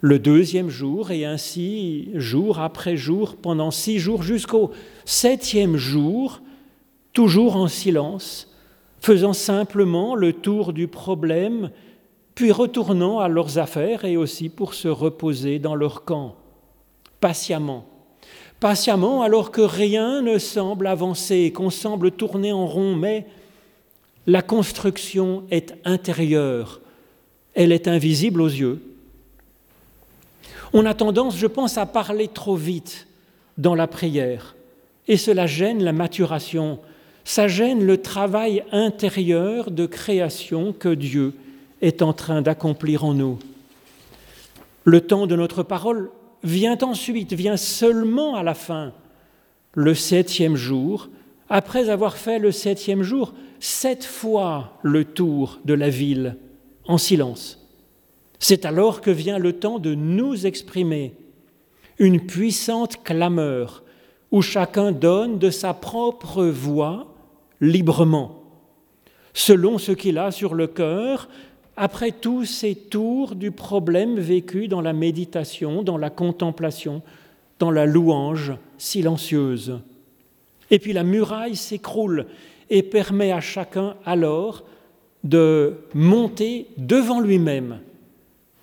le 0.02 0.20
deuxième 0.20 0.70
jour, 0.70 1.12
et 1.12 1.26
ainsi 1.26 2.10
jour 2.16 2.60
après 2.60 2.98
jour, 2.98 3.36
pendant 3.36 3.72
six 3.72 4.00
jours, 4.00 4.24
jusqu'au 4.24 4.72
septième 5.06 5.78
jour, 5.78 6.42
toujours 7.14 7.56
en 7.56 7.68
silence, 7.68 8.51
faisant 9.02 9.34
simplement 9.34 10.16
le 10.16 10.32
tour 10.32 10.74
du 10.74 10.88
problème, 10.88 11.72
puis 12.36 12.52
retournant 12.52 13.20
à 13.20 13.28
leurs 13.28 13.58
affaires 13.58 14.06
et 14.06 14.16
aussi 14.16 14.48
pour 14.48 14.74
se 14.74 14.88
reposer 14.88 15.60
dans 15.60 15.76
leur 15.76 16.06
camp, 16.06 16.36
patiemment. 17.20 17.86
Patiemment 18.60 19.24
alors 19.24 19.52
que 19.52 19.62
rien 19.62 20.22
ne 20.22 20.38
semble 20.38 20.86
avancer, 20.86 21.52
qu'on 21.52 21.72
semble 21.72 22.12
tourner 22.12 22.54
en 22.54 22.68
rond, 22.68 22.96
mais 22.96 23.26
la 24.28 24.44
construction 24.44 25.44
est 25.50 25.74
intérieure, 25.84 26.80
elle 27.56 27.72
est 27.72 27.88
invisible 27.88 28.40
aux 28.40 28.48
yeux. 28.48 28.84
On 30.74 30.86
a 30.86 30.94
tendance, 30.94 31.36
je 31.36 31.48
pense, 31.48 31.78
à 31.80 31.88
parler 31.88 32.28
trop 32.28 32.56
vite 32.56 33.08
dans 33.58 33.74
la 33.74 33.88
prière, 33.88 34.56
et 35.08 35.18
cela 35.18 35.48
gêne 35.48 35.84
la 35.84 35.92
maturation, 35.92 36.80
ça 37.24 37.48
gêne 37.48 37.86
le 37.86 38.02
travail 38.02 38.64
intérieur 38.72 39.72
de 39.72 39.86
création 39.86 40.74
que 40.74 40.90
Dieu 40.90 41.34
est 41.82 42.02
en 42.02 42.14
train 42.14 42.42
d'accomplir 42.42 43.06
en 43.06 43.14
nous. 43.14 43.40
Le 44.84 45.02
temps 45.02 45.28
de 45.28 45.36
notre 45.36 45.64
parole 45.64 46.10
vient 46.44 46.78
ensuite, 46.82 47.34
vient 47.34 47.58
seulement 47.58 48.36
à 48.36 48.44
la 48.44 48.54
fin, 48.54 48.94
le 49.74 49.94
septième 49.94 50.56
jour, 50.56 51.10
après 51.50 51.90
avoir 51.90 52.18
fait 52.18 52.40
le 52.40 52.52
septième 52.52 53.04
jour 53.04 53.34
sept 53.60 54.04
fois 54.04 54.78
le 54.82 55.06
tour 55.06 55.60
de 55.66 55.74
la 55.74 55.90
ville 55.90 56.38
en 56.88 56.98
silence. 56.98 57.60
C'est 58.40 58.66
alors 58.66 59.02
que 59.02 59.12
vient 59.12 59.38
le 59.38 59.54
temps 59.54 59.78
de 59.78 59.94
nous 59.94 60.48
exprimer, 60.48 61.14
une 62.00 62.26
puissante 62.26 63.04
clameur 63.04 63.84
où 64.32 64.42
chacun 64.42 64.92
donne 64.92 65.38
de 65.38 65.52
sa 65.52 65.74
propre 65.74 66.46
voix 66.46 67.11
librement, 67.62 68.44
selon 69.34 69.78
ce 69.78 69.92
qu'il 69.92 70.18
a 70.18 70.32
sur 70.32 70.54
le 70.54 70.68
cœur, 70.68 71.30
après 71.78 72.12
tous 72.12 72.46
ces 72.46 72.76
tours 72.76 73.36
du 73.36 73.52
problème 73.52 74.20
vécu 74.20 74.68
dans 74.68 74.82
la 74.82 74.94
méditation, 74.94 75.84
dans 75.84 75.98
la 75.98 76.10
contemplation, 76.10 77.02
dans 77.60 77.72
la 77.72 77.86
louange 77.86 78.54
silencieuse. 78.78 79.80
Et 80.70 80.80
puis 80.80 80.92
la 80.94 81.04
muraille 81.04 81.56
s'écroule 81.56 82.26
et 82.70 82.84
permet 82.84 83.32
à 83.32 83.42
chacun 83.42 83.96
alors 84.06 84.64
de 85.24 85.76
monter 85.94 86.68
devant 86.78 87.22
lui-même 87.22 87.80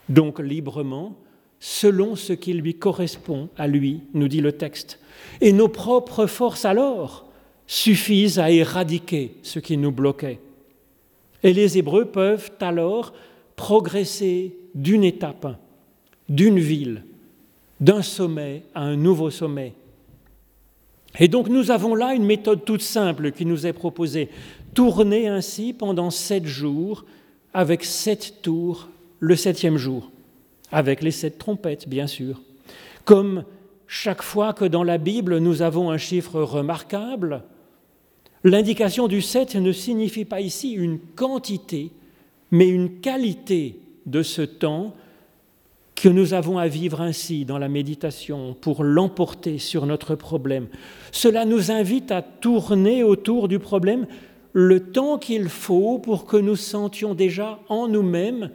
donc 0.08 0.38
librement, 0.38 1.16
selon 1.60 2.16
ce 2.16 2.32
qui 2.32 2.54
lui 2.54 2.74
correspond 2.74 3.48
à 3.56 3.66
lui, 3.66 4.00
nous 4.14 4.28
dit 4.28 4.40
le 4.40 4.52
texte. 4.52 5.00
Et 5.40 5.52
nos 5.52 5.68
propres 5.68 6.26
forces 6.26 6.64
alors 6.64 7.27
suffisent 7.68 8.40
à 8.40 8.50
éradiquer 8.50 9.34
ce 9.42 9.60
qui 9.60 9.76
nous 9.76 9.92
bloquait. 9.92 10.40
Et 11.44 11.52
les 11.52 11.78
Hébreux 11.78 12.06
peuvent 12.06 12.50
alors 12.60 13.12
progresser 13.54 14.56
d'une 14.74 15.04
étape, 15.04 15.56
d'une 16.28 16.58
ville, 16.58 17.04
d'un 17.78 18.02
sommet 18.02 18.62
à 18.74 18.82
un 18.82 18.96
nouveau 18.96 19.30
sommet. 19.30 19.74
Et 21.20 21.28
donc 21.28 21.48
nous 21.48 21.70
avons 21.70 21.94
là 21.94 22.14
une 22.14 22.24
méthode 22.24 22.64
toute 22.64 22.82
simple 22.82 23.32
qui 23.32 23.44
nous 23.44 23.66
est 23.66 23.72
proposée. 23.72 24.30
Tourner 24.74 25.28
ainsi 25.28 25.72
pendant 25.72 26.10
sept 26.10 26.46
jours 26.46 27.04
avec 27.52 27.84
sept 27.84 28.40
tours 28.42 28.88
le 29.20 29.36
septième 29.36 29.76
jour, 29.76 30.10
avec 30.70 31.02
les 31.02 31.10
sept 31.10 31.38
trompettes, 31.38 31.88
bien 31.88 32.06
sûr. 32.06 32.40
Comme 33.04 33.44
chaque 33.86 34.22
fois 34.22 34.52
que 34.52 34.64
dans 34.64 34.84
la 34.84 34.98
Bible 34.98 35.38
nous 35.38 35.62
avons 35.62 35.90
un 35.90 35.98
chiffre 35.98 36.40
remarquable, 36.40 37.42
l'indication 38.44 39.08
du 39.08 39.22
sept 39.22 39.54
ne 39.56 39.72
signifie 39.72 40.24
pas 40.24 40.40
ici 40.40 40.72
une 40.72 40.98
quantité, 40.98 41.90
mais 42.50 42.68
une 42.68 43.00
qualité 43.00 43.78
de 44.06 44.22
ce 44.22 44.42
temps 44.42 44.94
que 45.94 46.08
nous 46.08 46.32
avons 46.32 46.58
à 46.58 46.68
vivre 46.68 47.00
ainsi 47.00 47.44
dans 47.44 47.58
la 47.58 47.68
méditation 47.68 48.56
pour 48.60 48.84
l'emporter 48.84 49.58
sur 49.58 49.84
notre 49.84 50.14
problème. 50.14 50.68
Cela 51.10 51.44
nous 51.44 51.72
invite 51.72 52.12
à 52.12 52.22
tourner 52.22 53.02
autour 53.02 53.48
du 53.48 53.58
problème 53.58 54.06
le 54.52 54.80
temps 54.80 55.18
qu'il 55.18 55.48
faut 55.48 55.98
pour 55.98 56.24
que 56.24 56.36
nous 56.36 56.56
sentions 56.56 57.14
déjà 57.14 57.58
en 57.68 57.88
nous-mêmes 57.88 58.50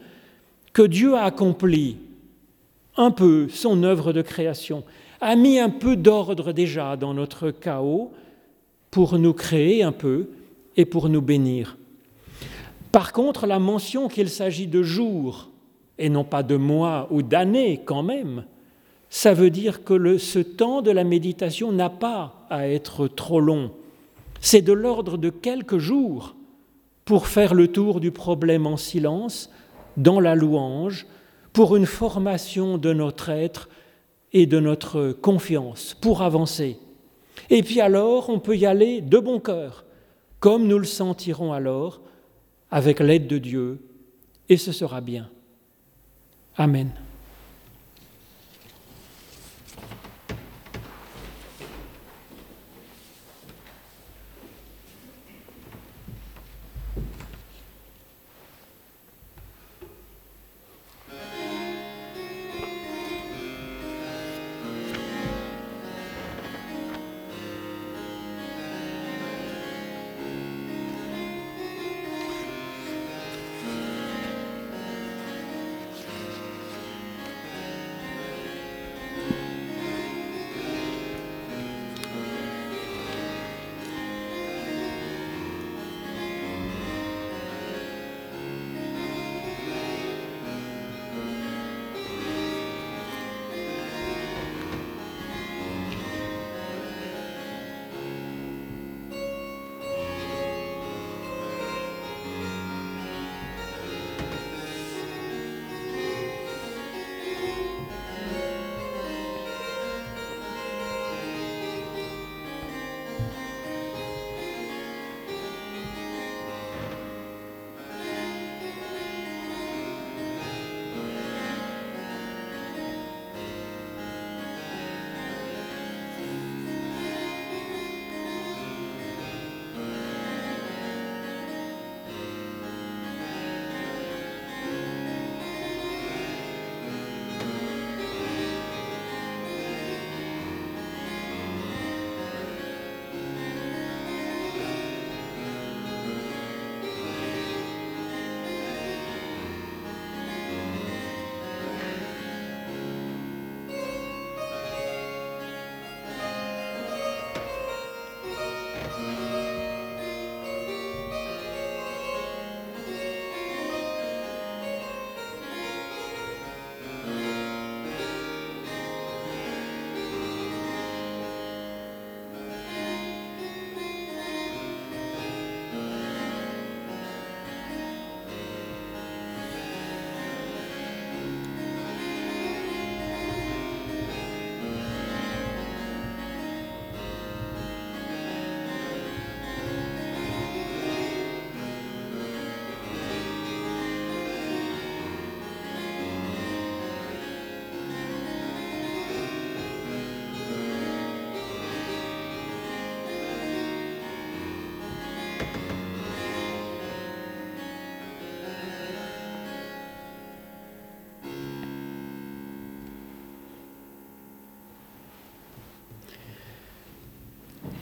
que 0.72 0.82
Dieu 0.82 1.16
a 1.16 1.24
accompli 1.24 1.98
un 2.96 3.12
peu 3.12 3.48
son 3.50 3.84
œuvre 3.84 4.14
de 4.14 4.22
création, 4.22 4.84
a 5.20 5.36
mis 5.36 5.60
un 5.60 5.70
peu 5.70 5.96
d'ordre 5.96 6.54
déjà 6.54 6.96
dans 6.96 7.14
notre 7.14 7.52
chaos 7.52 8.12
pour 8.94 9.18
nous 9.18 9.34
créer 9.34 9.82
un 9.82 9.92
peu 9.92 10.28
et 10.78 10.86
pour 10.86 11.10
nous 11.10 11.24
bénir. 11.24 11.80
Par 12.92 13.12
contre, 13.12 13.48
la 13.48 13.58
mention 13.58 14.08
qu'il 14.08 14.30
s'agit 14.30 14.68
de 14.68 14.84
jours 14.84 15.50
et 15.98 16.10
non 16.10 16.24
pas 16.24 16.44
de 16.44 16.58
mois 16.58 17.08
ou 17.10 17.24
d'années 17.24 17.82
quand 17.84 18.04
même, 18.04 18.46
ça 19.10 19.34
veut 19.34 19.50
dire 19.50 19.84
que 19.84 20.20
ce 20.20 20.38
temps 20.38 20.84
de 20.84 20.92
la 20.92 21.04
méditation 21.04 21.72
n'a 21.72 21.90
pas 21.90 22.46
à 22.52 22.68
être 22.68 23.08
trop 23.08 23.40
long. 23.40 23.72
C'est 24.42 24.62
de 24.62 24.74
l'ordre 24.74 25.18
de 25.18 25.32
quelques 25.32 25.80
jours 25.80 26.36
pour 27.04 27.26
faire 27.26 27.56
le 27.56 27.70
tour 27.70 28.00
du 28.00 28.12
problème 28.12 28.68
en 28.68 28.78
silence 28.78 29.50
dans 29.98 30.20
la 30.20 30.36
louange 30.36 31.08
pour 31.52 31.76
une 31.76 31.88
formation 31.88 32.78
de 32.78 32.94
notre 32.94 33.30
être 33.30 33.70
et 34.34 34.46
de 34.46 34.60
notre 34.60 35.14
confiance, 35.14 35.98
pour 36.00 36.22
avancer. 36.22 36.78
Et 37.50 37.64
puis 37.64 37.82
alors, 37.82 38.30
on 38.30 38.40
peut 38.40 38.58
y 38.58 38.66
aller 38.66 39.02
de 39.02 39.20
bon 39.20 39.40
cœur, 39.40 39.86
comme 40.40 40.68
nous 40.68 40.80
le 40.80 40.86
sentirons 40.86 41.54
alors, 41.54 42.02
avec 42.72 43.00
l'aide 43.00 43.28
de 43.28 43.38
Dieu, 43.38 43.80
et 44.50 44.58
ce 44.58 44.72
sera 44.72 45.02
bien. 45.02 45.30
Amen. 46.58 46.92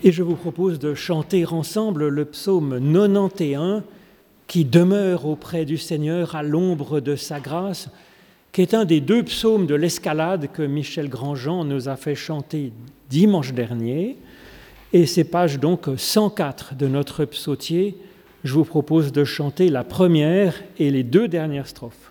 Et 0.03 0.11
je 0.11 0.23
vous 0.23 0.35
propose 0.35 0.79
de 0.79 0.95
chanter 0.95 1.45
ensemble 1.45 2.07
le 2.07 2.25
psaume 2.25 2.79
91 2.81 3.83
qui 4.47 4.65
demeure 4.65 5.27
auprès 5.27 5.63
du 5.63 5.77
Seigneur 5.77 6.35
à 6.35 6.41
l'ombre 6.41 7.01
de 7.01 7.15
sa 7.15 7.39
grâce, 7.39 7.87
qui 8.51 8.63
est 8.63 8.73
un 8.73 8.83
des 8.85 8.99
deux 8.99 9.21
psaumes 9.21 9.67
de 9.67 9.75
l'escalade 9.75 10.49
que 10.51 10.63
Michel 10.63 11.07
Grandjean 11.07 11.65
nous 11.65 11.87
a 11.87 11.97
fait 11.97 12.15
chanter 12.15 12.73
dimanche 13.11 13.53
dernier. 13.53 14.17
Et 14.91 15.05
c'est 15.05 15.23
page 15.23 15.59
donc 15.59 15.85
104 15.95 16.73
de 16.73 16.87
notre 16.87 17.23
psautier. 17.25 17.95
Je 18.43 18.55
vous 18.55 18.65
propose 18.65 19.11
de 19.11 19.23
chanter 19.23 19.69
la 19.69 19.83
première 19.83 20.55
et 20.79 20.89
les 20.89 21.03
deux 21.03 21.27
dernières 21.27 21.67
strophes. 21.67 22.10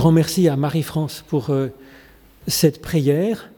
Grand 0.00 0.12
merci 0.12 0.48
à 0.48 0.56
Marie-France 0.56 1.22
pour 1.28 1.50
euh, 1.50 1.68
cette 2.46 2.80
prière. 2.80 3.50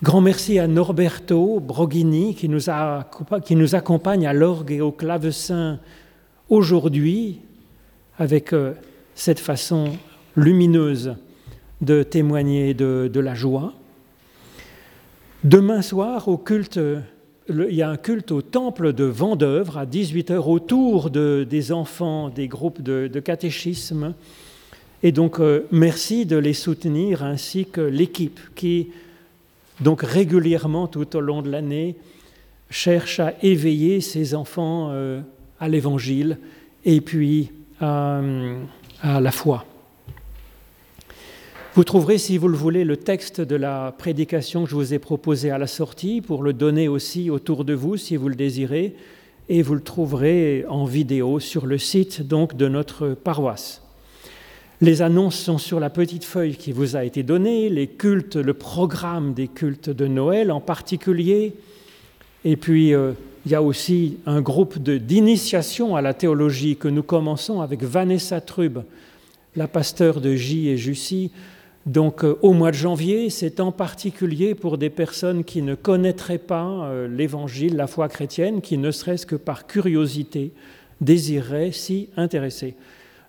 Grand 0.00 0.20
merci 0.20 0.60
à 0.60 0.68
Norberto 0.68 1.58
Broghini 1.58 2.36
qui 2.36 2.48
nous, 2.48 2.70
accompagne 2.70 4.24
à 4.24 4.32
l'orgue 4.34 4.70
et 4.70 4.80
au 4.80 4.92
clavecin 4.92 5.80
aujourd'hui 6.48 7.40
avec 8.20 8.52
euh, 8.52 8.74
cette 9.16 9.40
façon 9.40 9.86
lumineuse 10.36 11.16
de 11.80 12.04
témoigner 12.04 12.72
de, 12.72 13.10
la 13.12 13.34
joie. 13.34 13.72
Demain 15.42 15.82
soir, 15.82 16.28
au 16.28 16.38
culte, 16.38 16.78
il 17.48 17.74
y 17.74 17.82
a 17.82 17.90
un 17.90 17.96
culte 17.96 18.30
au 18.30 18.42
temple 18.42 18.92
de 18.92 19.06
Vendœuvre 19.06 19.76
à 19.76 19.86
18h 19.86 20.36
autour 20.48 21.10
de, 21.10 21.44
des 21.50 21.72
enfants 21.72 22.28
des 22.28 22.46
groupes 22.46 22.80
de, 22.80 23.10
de 23.12 23.18
catéchisme. 23.18 24.14
Et 25.02 25.12
donc, 25.12 25.40
euh, 25.40 25.66
merci 25.72 26.26
de 26.26 26.36
les 26.36 26.54
soutenir 26.54 27.24
ainsi 27.24 27.66
que 27.66 27.80
l'équipe 27.80 28.40
qui 28.54 28.88
donc 29.82 30.02
régulièrement 30.02 30.86
tout 30.86 31.16
au 31.16 31.20
long 31.20 31.42
de 31.42 31.50
l'année, 31.50 31.96
cherche 32.70 33.20
à 33.20 33.34
éveiller 33.42 34.00
ses 34.00 34.34
enfants 34.34 34.88
euh, 34.90 35.20
à 35.60 35.68
l'Évangile 35.68 36.38
et 36.84 37.00
puis 37.00 37.50
à, 37.80 38.22
la 39.02 39.32
foi. 39.32 39.66
Vous 41.74 41.84
trouverez, 41.84 42.18
si 42.18 42.38
vous 42.38 42.48
le 42.48 42.56
voulez, 42.56 42.84
le 42.84 42.96
texte 42.96 43.40
de 43.40 43.56
la 43.56 43.94
prédication 43.96 44.64
que 44.64 44.70
je 44.70 44.76
vous 44.76 44.94
ai 44.94 44.98
proposé 44.98 45.50
à 45.50 45.58
la 45.58 45.66
sortie 45.66 46.20
pour 46.20 46.42
le 46.42 46.52
donner 46.52 46.86
aussi 46.86 47.28
autour 47.30 47.64
de 47.64 47.74
vous 47.74 47.96
si 47.96 48.16
vous 48.16 48.28
le 48.28 48.34
désirez, 48.34 48.94
et 49.48 49.62
vous 49.62 49.74
le 49.74 49.80
trouverez 49.80 50.64
en 50.68 50.84
vidéo 50.84 51.40
sur 51.40 51.66
le 51.66 51.78
site 51.78 52.22
donc 52.22 52.56
de 52.56 52.68
notre 52.68 53.08
paroisse. 53.08 53.82
Les 54.82 55.00
annonces 55.00 55.38
sont 55.38 55.58
sur 55.58 55.78
la 55.78 55.90
petite 55.90 56.24
feuille 56.24 56.56
qui 56.56 56.72
vous 56.72 56.96
a 56.96 57.04
été 57.04 57.22
donnée, 57.22 57.68
les 57.68 57.86
cultes, 57.86 58.34
le 58.34 58.52
programme 58.52 59.32
des 59.32 59.46
cultes 59.46 59.90
de 59.90 60.08
Noël 60.08 60.50
en 60.50 60.60
particulier. 60.60 61.54
Et 62.44 62.56
puis, 62.56 62.92
euh, 62.92 63.12
il 63.46 63.52
y 63.52 63.54
a 63.54 63.62
aussi 63.62 64.18
un 64.26 64.40
groupe 64.40 64.80
d'initiation 64.80 65.94
à 65.94 66.02
la 66.02 66.14
théologie 66.14 66.74
que 66.74 66.88
nous 66.88 67.04
commençons 67.04 67.60
avec 67.60 67.84
Vanessa 67.84 68.40
Trub, 68.40 68.80
la 69.54 69.68
pasteur 69.68 70.20
de 70.20 70.34
J 70.34 70.70
et 70.70 70.76
Jussie. 70.76 71.30
Donc, 71.86 72.24
euh, 72.24 72.36
au 72.42 72.52
mois 72.52 72.72
de 72.72 72.76
janvier, 72.76 73.30
c'est 73.30 73.60
en 73.60 73.70
particulier 73.70 74.56
pour 74.56 74.78
des 74.78 74.90
personnes 74.90 75.44
qui 75.44 75.62
ne 75.62 75.76
connaîtraient 75.76 76.38
pas 76.38 76.66
euh, 76.66 77.06
l'Évangile, 77.06 77.76
la 77.76 77.86
foi 77.86 78.08
chrétienne, 78.08 78.60
qui 78.60 78.78
ne 78.78 78.90
serait-ce 78.90 79.26
que 79.26 79.36
par 79.36 79.68
curiosité 79.68 80.50
désireraient 81.00 81.70
s'y 81.70 82.08
intéresser. 82.16 82.74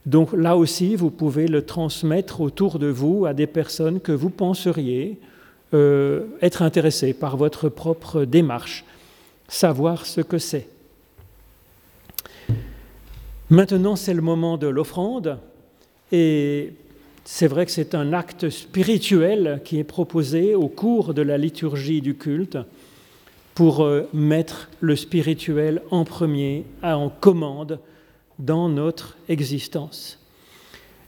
Donc 0.06 0.34
là 0.34 0.58
aussi, 0.58 0.96
vous 0.96 1.10
pouvez 1.10 1.48
le 1.48 1.66
transmettre 1.66 2.42
autour 2.42 2.78
de 2.78 2.88
vous 2.88 3.26
à 3.26 3.34
des 3.34 3.48
personnes 3.48 4.02
que 4.02 4.12
vous 4.12 4.30
penseriez 4.30 5.18
euh, 5.74 6.26
être 6.42 6.62
intéressées 6.62 7.14
par 7.14 7.38
votre 7.38 7.70
propre 7.70 8.26
démarche, 8.26 8.84
savoir 9.48 10.06
ce 10.06 10.22
que 10.22 10.38
c'est. 10.38 10.68
Maintenant, 13.50 13.96
c'est 13.96 14.14
le 14.14 14.22
moment 14.22 14.58
de 14.58 14.68
l'offrande, 14.68 15.38
et 16.12 16.74
c'est 17.24 17.48
vrai 17.48 17.66
que 17.66 17.72
c'est 17.72 17.96
un 17.96 18.12
acte 18.12 18.50
spirituel 18.50 19.62
qui 19.64 19.80
est 19.80 19.86
proposé 19.86 20.56
au 20.56 20.68
cours 20.68 21.14
de 21.14 21.22
la 21.22 21.38
liturgie 21.38 22.02
du 22.02 22.16
culte 22.16 22.58
pour 23.56 23.84
euh, 23.84 24.10
mettre 24.14 24.70
le 24.82 24.96
spirituel 24.96 25.82
en 25.92 26.04
premier, 26.04 26.66
en 26.82 27.10
commande 27.10 27.80
dans 28.40 28.70
notre 28.70 29.18
existence. 29.30 30.20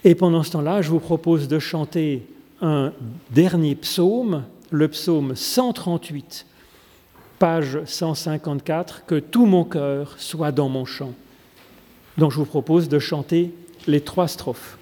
Et 0.03 0.15
pendant 0.15 0.43
ce 0.43 0.51
temps-là, 0.51 0.81
je 0.81 0.89
vous 0.89 0.99
propose 0.99 1.47
de 1.47 1.59
chanter 1.59 2.27
un 2.61 2.93
dernier 3.31 3.75
psaume, 3.75 4.43
le 4.69 4.87
psaume 4.87 5.35
138, 5.35 6.45
page 7.39 7.79
154, 7.85 9.05
Que 9.05 9.19
tout 9.19 9.45
mon 9.45 9.63
cœur 9.63 10.15
soit 10.17 10.51
dans 10.51 10.69
mon 10.69 10.85
chant, 10.85 11.13
dont 12.17 12.29
je 12.29 12.37
vous 12.37 12.45
propose 12.45 12.87
de 12.87 12.99
chanter 12.99 13.51
les 13.87 14.01
trois 14.01 14.27
strophes. 14.27 14.77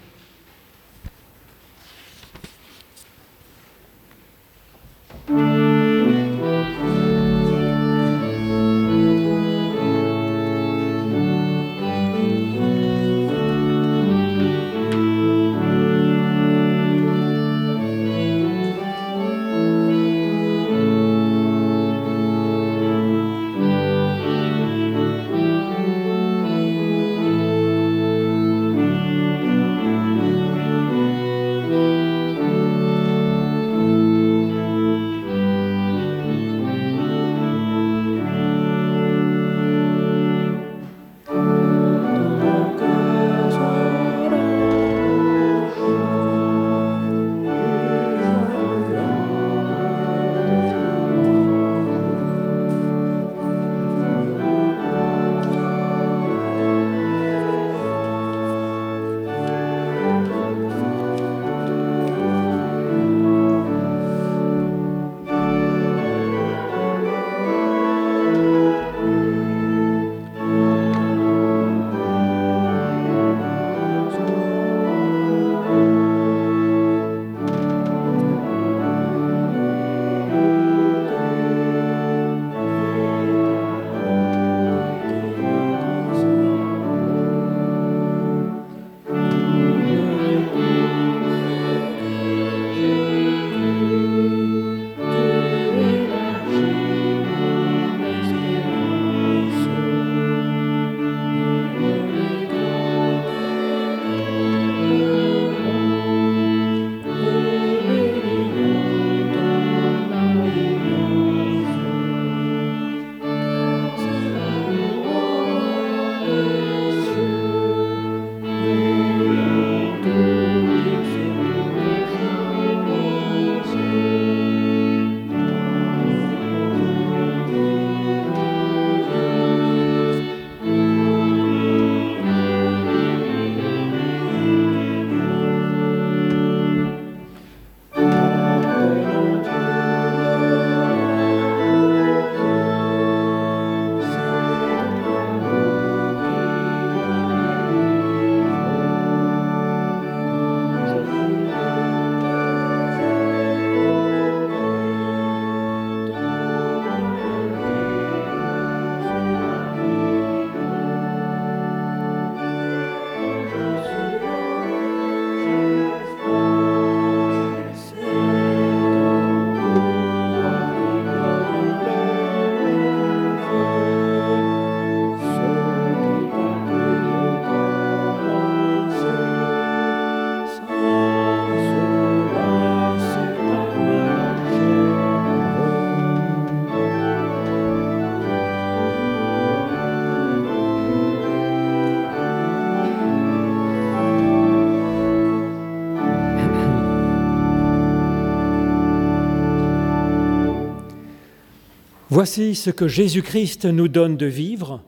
Voici 202.15 202.53
ce 202.53 202.69
que 202.69 202.87
Jésus-Christ 202.87 203.65
nous 203.65 203.87
donne 203.87 204.17
de 204.17 204.27
vivre. 204.27 204.83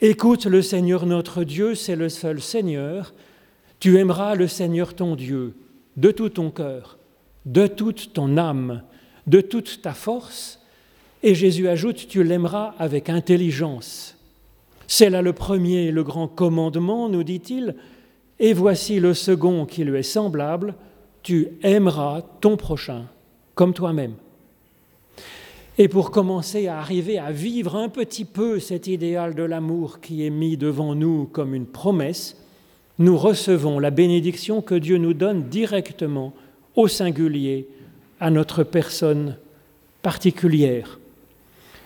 Écoute 0.00 0.46
le 0.46 0.62
Seigneur 0.62 1.04
notre 1.04 1.44
Dieu, 1.44 1.74
c'est 1.74 1.96
le 1.96 2.08
seul 2.08 2.40
Seigneur. 2.40 3.12
Tu 3.78 3.98
aimeras 3.98 4.34
le 4.34 4.48
Seigneur 4.48 4.94
ton 4.94 5.16
Dieu 5.16 5.54
de 5.98 6.10
tout 6.10 6.30
ton 6.30 6.50
cœur, 6.50 6.96
de 7.44 7.66
toute 7.66 8.14
ton 8.14 8.38
âme, 8.38 8.80
de 9.26 9.42
toute 9.42 9.82
ta 9.82 9.92
force. 9.92 10.62
Et 11.22 11.34
Jésus 11.34 11.68
ajoute, 11.68 12.08
tu 12.08 12.24
l'aimeras 12.24 12.72
avec 12.78 13.10
intelligence. 13.10 14.16
C'est 14.86 15.10
là 15.10 15.20
le 15.20 15.34
premier, 15.34 15.90
le 15.90 16.04
grand 16.04 16.26
commandement, 16.26 17.10
nous 17.10 17.22
dit-il, 17.22 17.76
et 18.38 18.54
voici 18.54 18.98
le 18.98 19.12
second 19.12 19.66
qui 19.66 19.84
lui 19.84 19.98
est 19.98 20.02
semblable, 20.02 20.74
tu 21.22 21.48
aimeras 21.62 22.22
ton 22.40 22.56
prochain 22.56 23.04
comme 23.54 23.74
toi-même. 23.74 24.14
Et 25.78 25.88
pour 25.88 26.10
commencer 26.10 26.68
à 26.68 26.78
arriver 26.78 27.18
à 27.18 27.30
vivre 27.30 27.76
un 27.76 27.90
petit 27.90 28.24
peu 28.24 28.60
cet 28.60 28.86
idéal 28.86 29.34
de 29.34 29.42
l'amour 29.42 30.00
qui 30.00 30.24
est 30.24 30.30
mis 30.30 30.56
devant 30.56 30.94
nous 30.94 31.26
comme 31.26 31.54
une 31.54 31.66
promesse, 31.66 32.38
nous 32.98 33.18
recevons 33.18 33.78
la 33.78 33.90
bénédiction 33.90 34.62
que 34.62 34.74
Dieu 34.74 34.96
nous 34.96 35.12
donne 35.12 35.50
directement, 35.50 36.32
au 36.76 36.88
singulier, 36.88 37.68
à 38.20 38.30
notre 38.30 38.64
personne 38.64 39.36
particulière. 40.00 40.98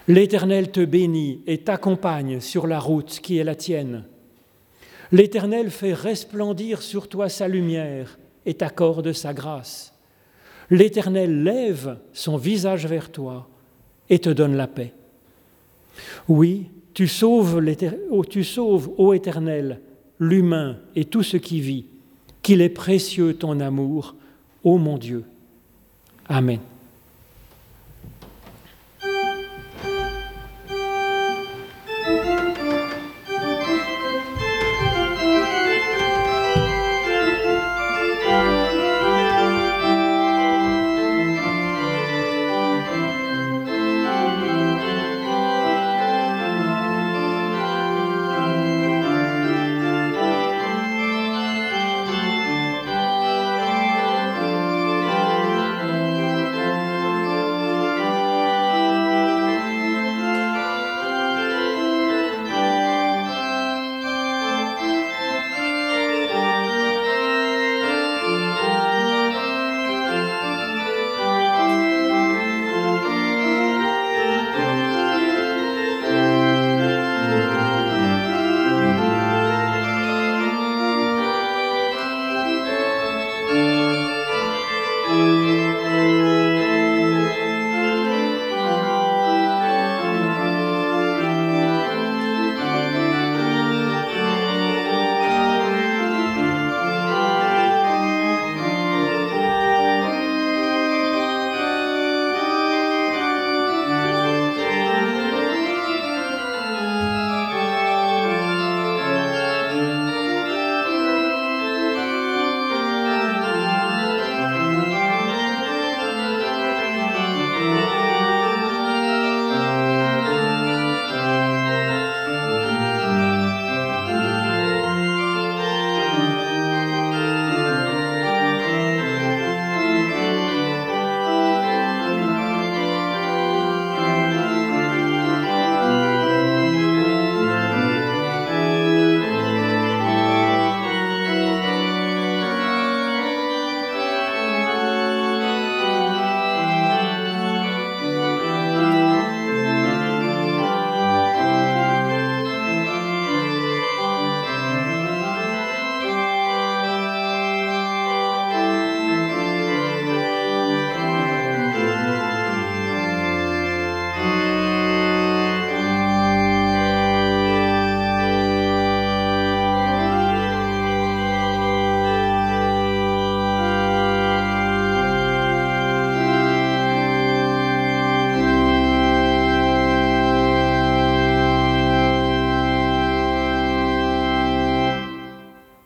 L'Éternel 0.07 0.71
te 0.71 0.85
bénit 0.85 1.41
et 1.49 1.59
t'accompagne 1.59 2.41
sur 2.41 2.69
la 2.69 2.79
route 2.79 3.19
qui 3.21 3.39
est 3.39 3.45
la 3.45 3.57
tienne. 3.57 4.05
L'Éternel 5.11 5.71
fait 5.71 5.95
resplendir 5.95 6.83
sur 6.83 7.09
toi 7.09 7.29
sa 7.29 7.49
lumière 7.49 8.21
et 8.47 8.55
t'accorde 8.55 9.13
sa 9.13 9.35
grâce. 9.35 9.93
L'Éternel 10.71 11.43
lève 11.43 11.99
son 12.13 12.37
visage 12.37 12.87
vers 12.87 13.11
toi 13.11 13.50
et 14.11 14.19
te 14.19 14.29
donne 14.29 14.57
la 14.57 14.67
paix. 14.67 14.93
Oui, 16.29 16.67
tu 16.93 17.09
sauves, 17.09 17.63
oh, 18.11 18.25
tu 18.25 18.45
sauves, 18.45 18.91
ô 18.99 19.15
Éternel, 19.15 19.81
l'humain 20.19 20.77
et 20.95 21.07
tout 21.07 21.23
ce 21.23 21.37
qui 21.37 21.61
vit, 21.61 21.87
qu'il 22.43 22.61
est 22.61 22.69
précieux 22.69 23.35
ton 23.35 23.61
amour, 23.61 24.15
ô 24.65 24.77
mon 24.77 24.99
Dieu. 24.99 25.25
Amen. 26.29 26.59